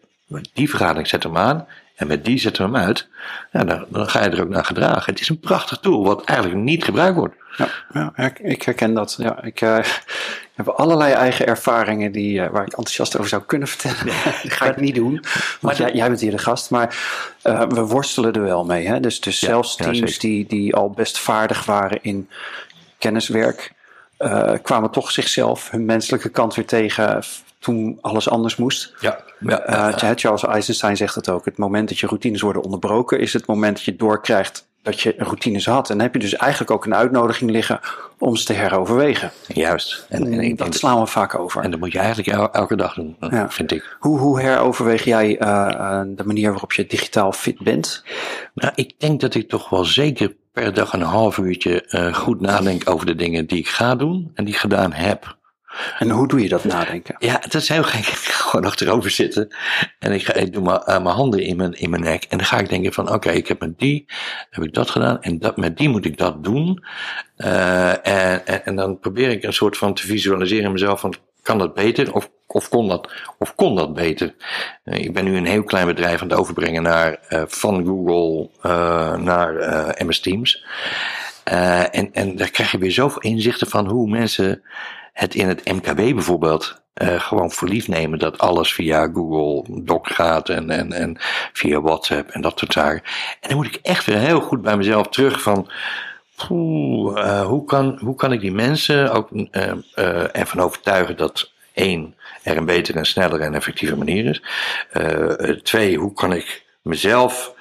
[0.53, 1.67] die vergadering zet hem aan.
[1.97, 3.09] En met die zetten we hem uit.
[3.53, 5.13] Ja, dan, dan, ga je er ook naar gedragen.
[5.13, 7.35] Het is een prachtig tool wat eigenlijk niet gebruikt wordt.
[7.57, 9.17] Ja, ja ik herken dat.
[9.19, 9.79] Ja, ik uh,
[10.55, 14.05] heb allerlei eigen ervaringen die, uh, waar ik enthousiast over zou kunnen vertellen.
[14.43, 15.25] dat ga ik niet doen.
[15.61, 16.71] Want jij, jij bent hier de gast.
[16.71, 16.97] Maar
[17.45, 18.87] uh, we worstelen er wel mee.
[18.87, 19.01] Hè?
[19.01, 22.29] Dus, dus zelfs teams die, die al best vaardig waren in
[22.99, 23.73] kenniswerk.
[24.63, 27.23] kwamen toch zichzelf hun menselijke kant weer tegen
[27.67, 28.95] toen alles anders moest.
[29.01, 31.45] Ja, ja, uh, Charles Eisenstein zegt het ook.
[31.45, 35.15] Het moment dat je routines worden onderbroken, is het moment dat je doorkrijgt dat je
[35.19, 35.91] routines had.
[35.91, 37.81] En dan heb je dus eigenlijk ook een uitnodiging liggen
[38.19, 39.31] om ze te heroverwegen.
[39.47, 40.07] Juist.
[40.09, 41.63] En, en, dat slaan we vaak over.
[41.63, 43.51] En dat moet je eigenlijk elke dag doen, ja.
[43.51, 43.97] vind ik.
[43.99, 48.05] Hoe, hoe heroverweeg jij uh, de manier waarop je digitaal fit bent?
[48.55, 52.41] Nou, ik denk dat ik toch wel zeker per dag een half uurtje uh, goed
[52.41, 55.37] nadenk over de dingen die ik ga doen en die ik gedaan heb.
[55.99, 57.17] En hoe doe je dat nadenken?
[57.19, 58.05] Ja, dat is heel gek.
[58.47, 59.55] Gewoon achterover zitten.
[59.99, 62.25] En ik, ga, ik doe mijn, uh, mijn handen in mijn, in mijn nek.
[62.25, 64.07] En dan ga ik denken van, oké, ik heb met die,
[64.51, 65.23] heb ik dat gedaan.
[65.23, 66.85] En dat, met die moet ik dat doen.
[67.37, 71.75] Uh, en, en, dan probeer ik een soort van te visualiseren mezelf van, kan dat
[71.75, 72.15] beter?
[72.15, 74.35] Of, of, kon, dat, of kon dat beter?
[74.85, 78.49] Uh, ik ben nu een heel klein bedrijf aan het overbrengen naar, van Google
[79.19, 79.55] naar
[80.07, 80.65] MS Teams.
[81.45, 84.63] en, en daar krijg je weer zoveel inzichten van hoe mensen
[85.17, 90.49] het in het MKB bijvoorbeeld uh, gewoon verliefd nemen dat alles via Google Doc gaat
[90.49, 91.17] en, en, en
[91.53, 93.03] via WhatsApp en dat soort zaken.
[93.41, 95.71] En dan moet ik echt weer heel goed bij mezelf terug van.
[96.47, 102.15] Poeh, uh, hoe, kan, hoe kan ik die mensen ook uh, ervan overtuigen dat één,
[102.43, 104.43] er een betere en snellere en effectieve manier is.
[105.63, 107.55] twee, hoe kan ik mezelf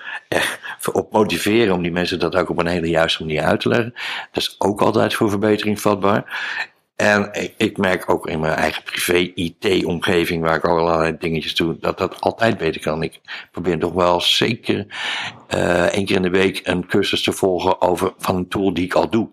[0.91, 3.93] op motiveren om die mensen dat ook op een hele juiste manier uit te leggen.
[4.31, 6.23] Dat is ook altijd voor verbetering vatbaar.
[6.95, 11.97] En ik, merk ook in mijn eigen privé IT-omgeving, waar ik allerlei dingetjes doe, dat
[11.97, 13.03] dat altijd beter kan.
[13.03, 13.21] Ik
[13.51, 14.85] probeer toch wel zeker
[15.55, 18.85] uh, één keer in de week een cursus te volgen over van een tool die
[18.85, 19.29] ik al doe.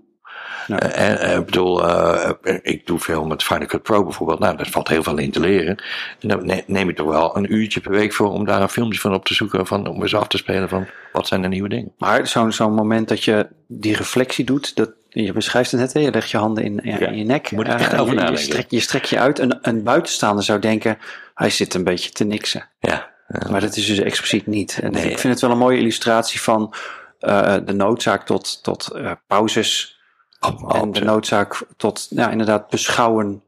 [0.68, 2.30] Uh, en, uh, ik bedoel, uh,
[2.62, 4.38] ik doe veel met Final Cut Pro bijvoorbeeld.
[4.38, 5.82] Nou, daar valt heel veel in te leren.
[6.20, 9.00] En dan neem ik toch wel een uurtje per week voor om daar een filmpje
[9.00, 9.66] van op te zoeken.
[9.66, 11.92] Van, om eens af te spelen van wat zijn de nieuwe dingen.
[11.98, 16.00] Maar zo'n zo'n moment dat je die reflectie doet, dat, je beschrijft het net, hè?
[16.00, 17.50] je legt je handen in, in je nek.
[17.50, 19.38] Moet ik echt over je, je, strek, je strek je uit.
[19.38, 20.98] Een, een buitenstaander zou denken,
[21.34, 22.68] hij zit een beetje te niksen.
[22.80, 23.10] Ja.
[23.50, 24.78] Maar dat is dus expliciet niet.
[24.82, 25.10] En nee.
[25.10, 26.74] ik vind het wel een mooie illustratie van
[27.20, 30.00] uh, de noodzaak tot, tot uh, pauzes.
[30.40, 33.42] Oh, en de noodzaak tot, ja, inderdaad, beschouwen.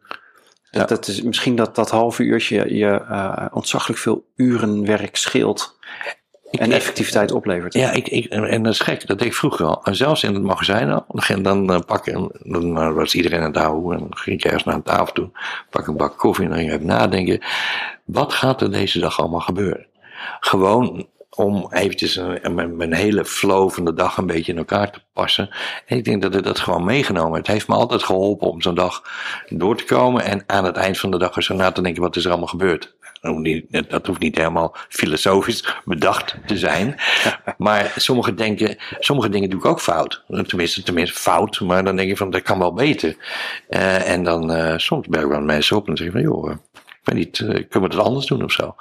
[0.70, 0.84] Ja.
[0.84, 5.73] Dat is misschien dat dat halve uurtje je ontzaglijk veel uren werk scheelt
[6.60, 7.74] en effectiviteit oplevert.
[7.74, 9.06] Ja, ik, ik, en dat is gek.
[9.06, 9.84] Dat deed ik vroeger al.
[9.84, 11.04] En zelfs in het magazijn al.
[11.08, 13.92] Dan, dan uh, pak ik, dan was iedereen aan het houden.
[13.92, 15.30] En dan ging ik ergens naar een tafel toe.
[15.70, 17.40] Pak een bak koffie en dan ging ik even nadenken.
[18.04, 19.86] Wat gaat er deze dag allemaal gebeuren?
[20.40, 24.90] Gewoon om eventjes een, mijn, mijn, hele flow van de dag een beetje in elkaar
[24.90, 25.50] te passen.
[25.86, 28.74] En ik denk dat het dat gewoon meegenomen Het heeft me altijd geholpen om zo'n
[28.74, 29.02] dag
[29.48, 30.24] door te komen.
[30.24, 32.48] En aan het eind van de dag eens na te denken, wat is er allemaal
[32.48, 32.94] gebeurd?
[33.88, 36.96] Dat hoeft niet helemaal filosofisch bedacht te zijn.
[37.58, 40.24] Maar sommige, denken, sommige dingen doe ik ook fout.
[40.46, 43.16] Tenminste, tenminste fout, maar dan denk je van dat kan wel beter.
[43.68, 46.50] Uh, en dan uh, soms ben ik wel mensen op en zeg ik van joh,
[46.50, 46.58] ik
[47.04, 48.74] weet niet, uh, kunnen we het anders doen of zo?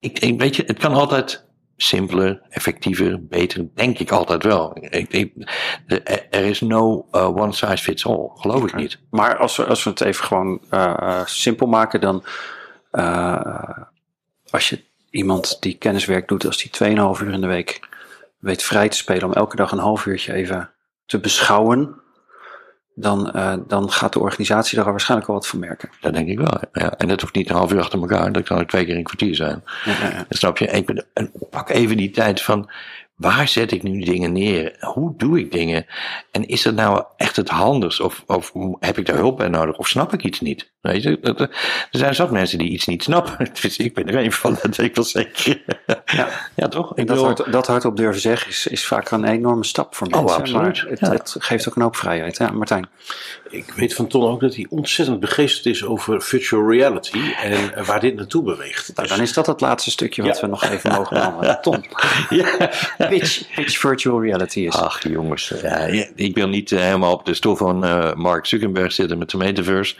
[0.00, 1.44] Ik, ik, weet je, het kan altijd
[1.76, 4.76] simpeler, effectiever, beter, denk ik altijd wel.
[4.80, 5.32] Ik, ik,
[6.30, 8.68] er is no uh, one size fits all, geloof okay.
[8.68, 8.98] ik niet.
[9.10, 12.24] Maar als we, als we het even gewoon uh, simpel maken, dan
[12.92, 13.78] uh,
[14.50, 17.88] als je iemand die kenniswerk doet als die 2,5 uur in de week
[18.38, 20.70] weet vrij te spelen om elke dag een half uurtje even
[21.06, 22.02] te beschouwen,
[22.94, 25.90] dan, uh, dan gaat de organisatie daar waarschijnlijk wel wat van merken.
[26.00, 26.60] Dat denk ik wel.
[26.72, 26.92] Ja.
[26.96, 29.02] En dat hoeft niet een half uur achter elkaar, dat kan ook twee keer een
[29.02, 29.62] kwartier zijn.
[29.84, 30.24] Ja, ja, ja.
[30.28, 30.66] snap je?
[30.66, 31.04] Ik,
[31.50, 32.70] pak even die tijd van
[33.14, 34.76] waar zet ik nu dingen neer?
[34.80, 35.86] Hoe doe ik dingen?
[36.30, 38.00] En is dat nou echt het handigst?
[38.00, 39.76] Of, of heb ik daar hulp bij nodig?
[39.76, 40.72] Of snap ik iets niet?
[40.84, 41.48] Weet je, er
[41.90, 43.50] zijn zat mensen die iets niet snappen.
[43.62, 45.62] Dus ik ben er een van, dat weet ik wel zeker.
[46.06, 46.96] Ja, ja toch?
[46.96, 50.12] Ik dat, hard, dat hardop durven zeggen is, is vaak een enorme stap voor oh,
[50.12, 50.30] mensen.
[50.30, 50.82] Oh, absoluut.
[50.82, 51.10] Maar het, ja.
[51.10, 52.36] het geeft ook een hoop vrijheid.
[52.36, 52.88] Ja, Martijn.
[53.50, 58.00] Ik weet van Ton ook dat hij ontzettend begeesterd is over virtual reality en waar
[58.00, 58.92] dit naartoe beweegt.
[58.94, 61.58] Nou, dan is dat het laatste stukje wat we nog even mogen behandelen.
[61.62, 61.84] Ton.
[62.28, 62.70] Ja.
[63.08, 64.74] Pitch, pitch virtual reality is.
[64.74, 65.78] Ach jongens, ja,
[66.14, 69.36] ik wil niet eh, helemaal op de stoel van uh, Mark Zuckerberg zitten met de
[69.36, 69.94] metaverse.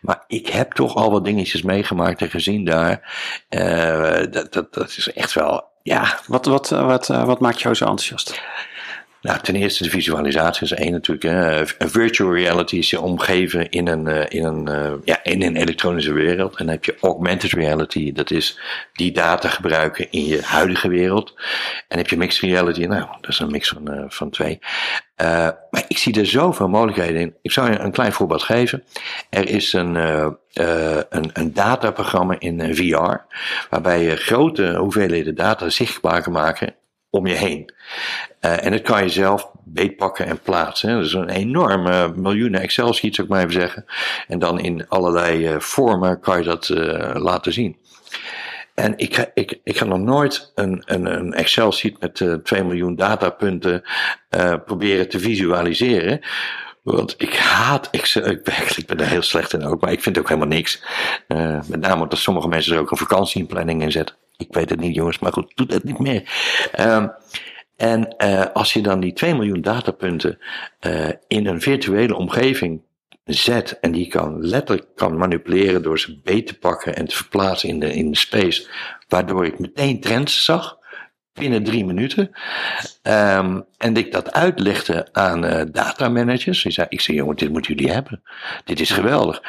[0.00, 3.16] Maar ik heb toch al wat dingetjes meegemaakt en gezien daar.
[3.50, 6.18] Uh, dat, dat, dat is echt wel, ja.
[6.26, 8.40] Wat, wat, wat, wat maakt jou zo enthousiast?
[9.20, 11.22] Nou, ten eerste de visualisatie is één natuurlijk.
[11.24, 11.66] Hè.
[11.88, 16.12] Virtual reality is je omgeven in een, eh, in, een, uh, ja, in een elektronische
[16.12, 16.56] wereld.
[16.56, 18.58] En dan heb je augmented reality, dat is
[18.92, 21.34] die data gebruiken in je huidige wereld.
[21.88, 24.58] En heb je mixed reality, nou, dat is een mix van, uh, van twee.
[25.70, 27.34] maar ik zie er zoveel mogelijkheden in.
[27.42, 28.84] Ik zou je een klein voorbeeld geven.
[29.30, 29.94] Er is een,
[31.08, 33.16] een, een dataprogramma in VR,
[33.70, 36.74] waarbij je grote hoeveelheden data zichtbaar kan maken
[37.10, 37.72] om je heen.
[38.40, 40.94] Uh, en dat kan je zelf beetpakken en plaatsen.
[40.94, 43.84] Dat is een enorme miljoenen Excel-sheets, zou ik maar even zeggen.
[44.28, 47.76] En dan in allerlei uh, vormen kan je dat uh, laten zien.
[48.74, 52.96] En ik, ga, ik, ik ga nog nooit een, een, een Excel-sheet met 2 miljoen
[52.96, 53.82] datapunten
[54.64, 56.20] proberen te visualiseren.
[56.82, 58.26] Want ik haat Excel.
[58.26, 60.82] Ik, ik ben er heel slecht in ook, maar ik vind ook helemaal niks.
[61.66, 64.16] met name omdat sommige mensen er ook een vakantieplanning in zetten.
[64.40, 66.22] Ik weet het niet, jongens, maar goed, doe dat niet meer.
[66.80, 67.12] Um,
[67.76, 70.38] en uh, als je dan die 2 miljoen datapunten
[70.86, 72.82] uh, in een virtuele omgeving
[73.24, 77.68] zet en die kan letterlijk kan manipuleren door ze beet te pakken en te verplaatsen
[77.68, 78.68] in de, in de space,
[79.08, 80.78] waardoor ik meteen trends zag
[81.32, 82.30] binnen drie minuten.
[83.02, 86.62] Um, en ik dat uitlegde aan uh, datamanagers.
[86.62, 88.22] Die zei, ik zei, jongen, dit moeten jullie hebben.
[88.64, 89.42] Dit is geweldig.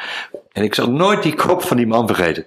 [0.52, 2.46] En ik zal nooit die kop van die man vergeten.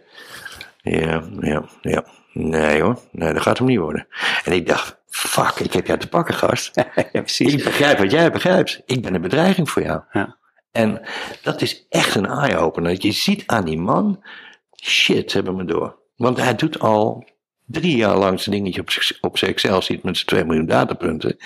[0.81, 2.05] Ja, ja, ja.
[2.38, 4.07] Nee hoor, nee, dat gaat hem niet worden.
[4.43, 6.71] En ik dacht, fuck, ik heb jou te pakken, gast.
[7.13, 7.53] ja, precies.
[7.53, 8.81] Ik begrijp wat jij begrijpt.
[8.86, 10.01] Ik ben een bedreiging voor jou.
[10.11, 10.38] Ja.
[10.71, 11.01] En
[11.41, 12.91] dat is echt een eye-opener.
[12.91, 14.23] Dat je ziet aan die man,
[14.83, 15.99] shit, ze hebben me door.
[16.15, 17.25] Want hij doet al
[17.65, 18.89] drie jaar lang zijn dingetje op,
[19.21, 21.38] op zijn Excel ziet met zijn 2 miljoen datapunten.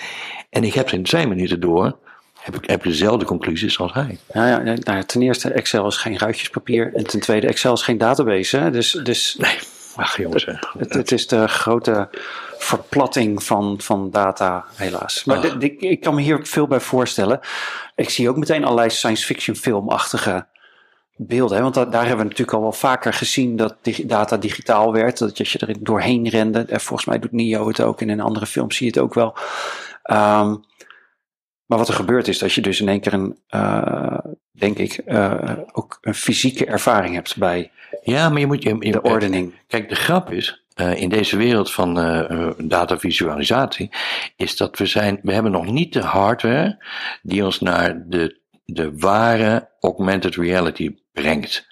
[0.50, 1.98] En ik heb ze in twee minuten door.
[2.40, 4.18] Heb ik heb dezelfde conclusies als hij.
[4.32, 6.94] Ja, ja, nou, ten eerste, Excel is geen ruitjespapier.
[6.94, 8.56] En ten tweede, Excel is geen database.
[8.56, 8.70] Hè?
[8.70, 9.58] Dus, dus nee.
[9.96, 10.44] Ach jongens.
[10.78, 12.08] Het, het, is de grote
[12.58, 15.24] verplatting van, van data, helaas.
[15.24, 15.62] Maar ah.
[15.78, 17.40] ik kan me hier veel bij voorstellen.
[17.94, 20.46] Ik zie ook meteen allerlei science fiction filmachtige
[21.16, 21.56] beelden.
[21.56, 21.62] Hè?
[21.62, 25.18] Want daar hebben we natuurlijk al wel vaker gezien dat data digitaal werd.
[25.18, 26.64] Dat je er doorheen rende.
[26.68, 28.00] En volgens mij doet Neo het ook.
[28.00, 29.36] En in andere films zie je het ook wel.
[30.10, 30.64] Um,
[31.70, 34.18] maar wat er gebeurt is dat je dus in één keer een, uh,
[34.60, 37.70] denk ik, uh, ook een fysieke ervaring hebt bij
[38.02, 39.54] ja, maar je moet je, de ordening.
[39.66, 43.90] Kijk, de grap is, uh, in deze wereld van uh, datavisualisatie,
[44.36, 46.84] is dat we zijn, we hebben nog niet de hardware
[47.22, 51.68] die ons naar de, de ware augmented reality brengt.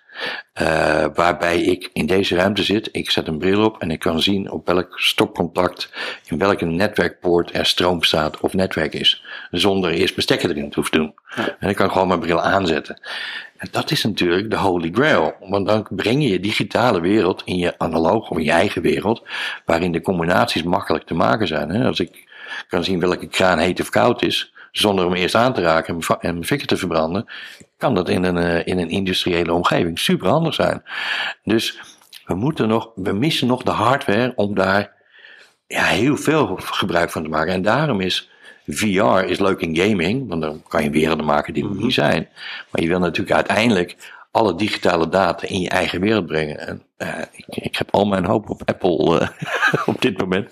[0.63, 4.23] Uh, waarbij ik in deze ruimte zit, ik zet een bril op en ik kan
[4.23, 5.93] zien op welk stopcontact,
[6.27, 9.25] in welke netwerkpoort er stroom staat of netwerk is.
[9.51, 11.15] Zonder eerst mijn stekker erin te hoeven doen.
[11.37, 11.57] Ja.
[11.61, 13.01] En ik kan gewoon mijn bril aanzetten.
[13.57, 15.35] En dat is natuurlijk de holy grail.
[15.41, 19.23] Want dan breng je je digitale wereld in je analoog of in je eigen wereld,
[19.65, 21.71] waarin de combinaties makkelijk te maken zijn.
[21.71, 21.87] Hè?
[21.87, 22.27] Als ik
[22.69, 26.33] kan zien welke kraan heet of koud is, zonder hem eerst aan te raken en
[26.33, 27.27] mijn fikker te verbranden,
[27.79, 30.83] kan dat in een, eh, in een industriële omgeving super handig zijn.
[31.45, 31.81] Dus
[32.25, 34.93] we moeten nog, we missen nog de hardware om daar
[35.67, 37.53] ja, heel veel gebruik van te maken.
[37.53, 38.31] En daarom is
[38.67, 41.91] VR is leuk in gaming, want dan kan je werelden maken die er niet mhm.
[41.91, 42.29] zijn.
[42.71, 43.97] Maar je wil natuurlijk uiteindelijk
[44.31, 46.59] alle digitale data in je eigen wereld brengen.
[46.59, 49.29] En uh, ik, ik, heb al mijn hoop op Apple uh,
[49.95, 50.51] op dit moment.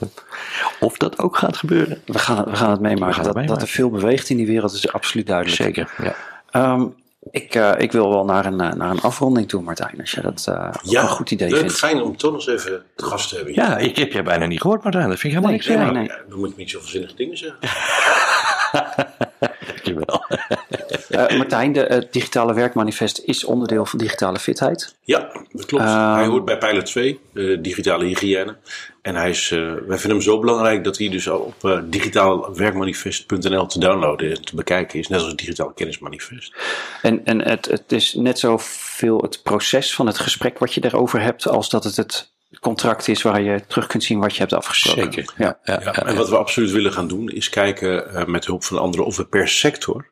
[0.81, 2.03] Of dat ook gaat gebeuren.
[2.05, 3.23] We gaan, we gaan het meemaken.
[3.23, 5.63] dat, dat er veel beweegt in die wereld is absoluut duidelijk.
[5.63, 6.15] Zeker,
[6.53, 6.73] ja.
[6.73, 6.95] Um,
[7.37, 10.45] ik, uh, ik wil wel naar een, naar een afronding toe, Martijn, als je dat
[10.83, 11.75] ja, een goed idee leuk, vindt.
[11.75, 13.55] fijn om toch eens even te gast te hebben.
[13.55, 15.09] Ja, ik heb je bijna niet gehoord, Martijn.
[15.09, 15.93] Dat vind ik helemaal nee, niks.
[15.93, 16.17] Nee, nee.
[16.17, 17.59] Ja, dan moet ik niet zoveel zinnige dingen zeggen.
[19.67, 20.25] Dankjewel.
[21.11, 24.95] Uh, Martijn, de uh, digitale werkmanifest is onderdeel van digitale fitheid.
[25.01, 25.85] Ja, dat klopt.
[25.85, 28.57] Ehm, hij hoort bij Pilot 2, uh, digitale hygiëne.
[29.03, 33.79] En hij is, wij vinden hem zo belangrijk dat hij dus al op digitaalwerkmanifest.nl te
[33.79, 35.09] downloaden en te bekijken is.
[35.09, 36.55] Net als het digitale kennismanifest.
[37.03, 41.21] En, en het, het is net zoveel het proces van het gesprek wat je daarover
[41.21, 42.36] hebt, als dat het het
[42.67, 45.13] contract is waar je terug kunt zien wat je hebt afgesproken.
[45.13, 45.35] Zeker.
[45.37, 45.59] Ja.
[45.65, 48.79] Ja, Ja, en wat we absoluut willen gaan doen is kijken uh, met hulp van
[48.79, 50.11] anderen of we per sector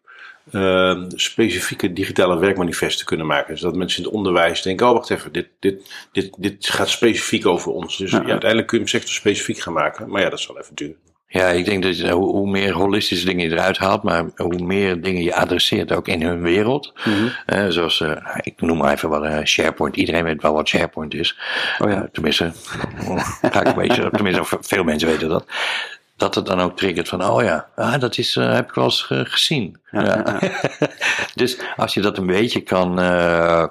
[0.53, 3.59] uh, specifieke digitale werkmanifesten kunnen maken.
[3.59, 7.47] Zodat mensen in het onderwijs denken, oh wacht even, dit, dit, dit, dit gaat specifiek
[7.47, 7.97] over ons.
[7.97, 10.09] Dus ja, uiteindelijk kun je hem sector specifiek gaan maken.
[10.09, 10.97] Maar ja, dat zal even duren.
[11.35, 14.59] Ja, ik denk dat je, hoe, hoe, meer holistische dingen je eruit haalt, maar hoe
[14.59, 16.93] meer dingen je adresseert ook in hun wereld.
[17.05, 17.29] Mhm.
[17.47, 19.97] Uh, zoals, uh, ik noem maar even wat uh, SharePoint.
[19.97, 21.39] Iedereen weet wel wat SharePoint is.
[21.79, 22.09] Oh ja.
[22.13, 22.53] tenminste,
[23.43, 25.45] ga ik een beetje, tenminste, veel mensen weten dat.
[26.17, 29.03] Dat het dan ook triggert van, oh ja, ah, dat is, heb ik wel eens
[29.09, 29.81] gezien.
[29.91, 30.39] Ja, ja.
[31.35, 32.95] dus als je dat een beetje kan,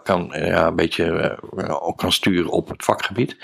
[0.04, 1.38] kan, ja, een beetje
[1.96, 3.36] kan sturen op het vakgebied,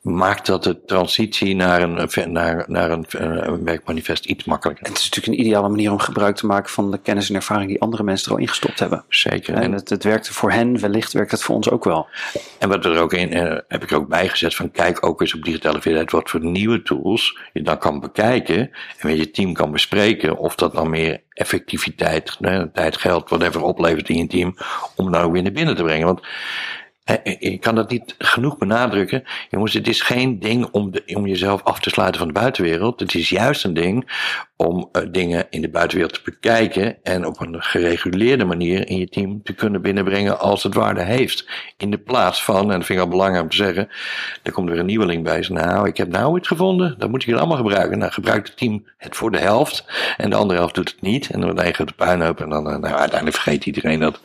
[0.00, 4.86] maakt dat de transitie naar een, naar, naar een, een werkmanifest iets makkelijker.
[4.86, 7.68] Het is natuurlijk een ideale manier om gebruik te maken van de kennis en ervaring
[7.68, 9.04] die andere mensen er al ingestopt hebben.
[9.08, 9.54] Zeker.
[9.54, 12.06] En het, het werkte voor hen, wellicht werkt het voor ons ook wel.
[12.58, 15.34] En wat er ook in, uh, heb ik er ook bijgezet van kijk ook eens
[15.34, 18.58] op digitale fitheid wat voor nieuwe tools je dan kan bekijken
[18.98, 23.62] en met je team kan bespreken of dat dan meer effectiviteit, né, tijd, geld, whatever
[23.62, 24.56] oplevert in je team
[24.96, 26.06] om dan ook weer naar binnen te brengen.
[26.06, 26.20] Want
[27.38, 29.22] ik kan dat niet genoeg benadrukken.
[29.50, 33.00] Jongens, het is geen ding om, om jezelf af te sluiten van de buitenwereld.
[33.00, 34.10] Het is juist een ding
[34.56, 39.08] om uh, dingen in de buitenwereld te bekijken en op een gereguleerde manier in je
[39.08, 41.48] team te kunnen binnenbrengen als het waarde heeft.
[41.76, 43.88] In de plaats van, en dat vind ik al belangrijk om te zeggen,
[44.42, 45.44] er komt weer een nieuweling bij.
[45.48, 47.98] Nou, ik heb nou iets gevonden, dat moet je allemaal gebruiken.
[47.98, 49.84] Nou, gebruikt het team het voor de helft
[50.16, 51.30] en de andere helft doet het niet.
[51.30, 54.20] En dan eigen de puinhoop en dan, nou, uiteindelijk vergeet iedereen dat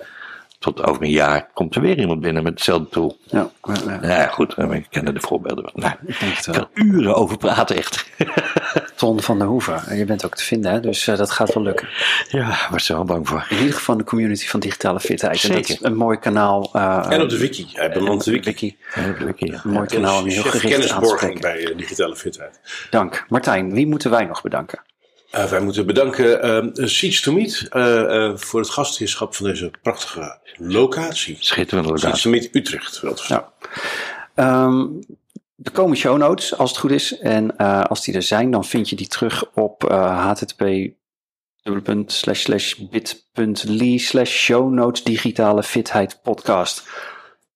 [0.65, 3.17] tot over een jaar komt er weer iemand binnen met hetzelfde tool.
[3.23, 4.17] Ja, ja, ja.
[4.17, 5.73] ja goed, we kennen de voorbeelden wel.
[5.75, 6.69] Nou, ik denk het ik wel.
[6.73, 8.09] kan uren over praten, echt.
[8.95, 10.79] Ton van der Hoeven, je bent ook te vinden, hè?
[10.79, 11.87] dus uh, dat gaat wel lukken.
[12.29, 13.45] Ja, waar zijn we bang voor?
[13.49, 15.43] In ieder geval de community van digitale fitheid.
[15.43, 15.85] En dat is Zeker.
[15.85, 16.69] een mooi kanaal.
[16.75, 17.67] Uh, En op de wiki.
[17.73, 18.77] Hij bemant de wiki.
[19.19, 19.45] wiki.
[19.45, 19.61] Ja.
[19.63, 21.63] Een mooi kanaal om je heel gericht aan te kennisborging spreken.
[21.63, 22.59] bij uh, digitale fitheid.
[22.89, 23.25] Dank.
[23.29, 24.79] Martijn, wie moeten wij nog bedanken?
[25.35, 26.45] Uh, wij moeten bedanken
[26.79, 31.37] uh, Seeds to Meet uh, voor het gastheerschap van deze prachtige locatie.
[31.39, 32.29] Schitterende Seeds to locatie.
[32.29, 32.99] Meet Utrecht.
[32.99, 33.45] Wel verstaan.
[34.35, 34.99] Um,
[35.63, 37.17] er komen show notes als het goed is.
[37.17, 37.57] En
[37.87, 40.59] als die er zijn, dan vind je die terug op http
[42.89, 46.83] bit.ly slash show notes digitale fitheid podcast.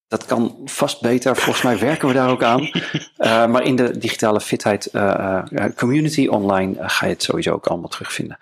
[0.09, 1.35] Dat kan vast beter.
[1.35, 2.61] Volgens mij werken we daar ook aan.
[2.61, 5.41] Uh, maar in de digitale fitheid uh,
[5.75, 8.37] community online uh, ga je het sowieso ook allemaal terugvinden.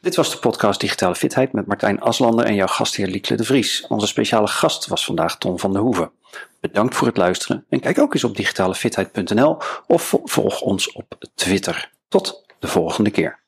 [0.00, 3.84] Dit was de podcast Digitale Fitheid met Martijn Aslander en jouw gastheer Liekle de Vries.
[3.88, 6.10] Onze speciale gast was vandaag Ton van der Hoeven.
[6.60, 11.90] Bedankt voor het luisteren en kijk ook eens op digitalefitheid.nl of volg ons op Twitter.
[12.08, 13.41] Tot de volgende keer.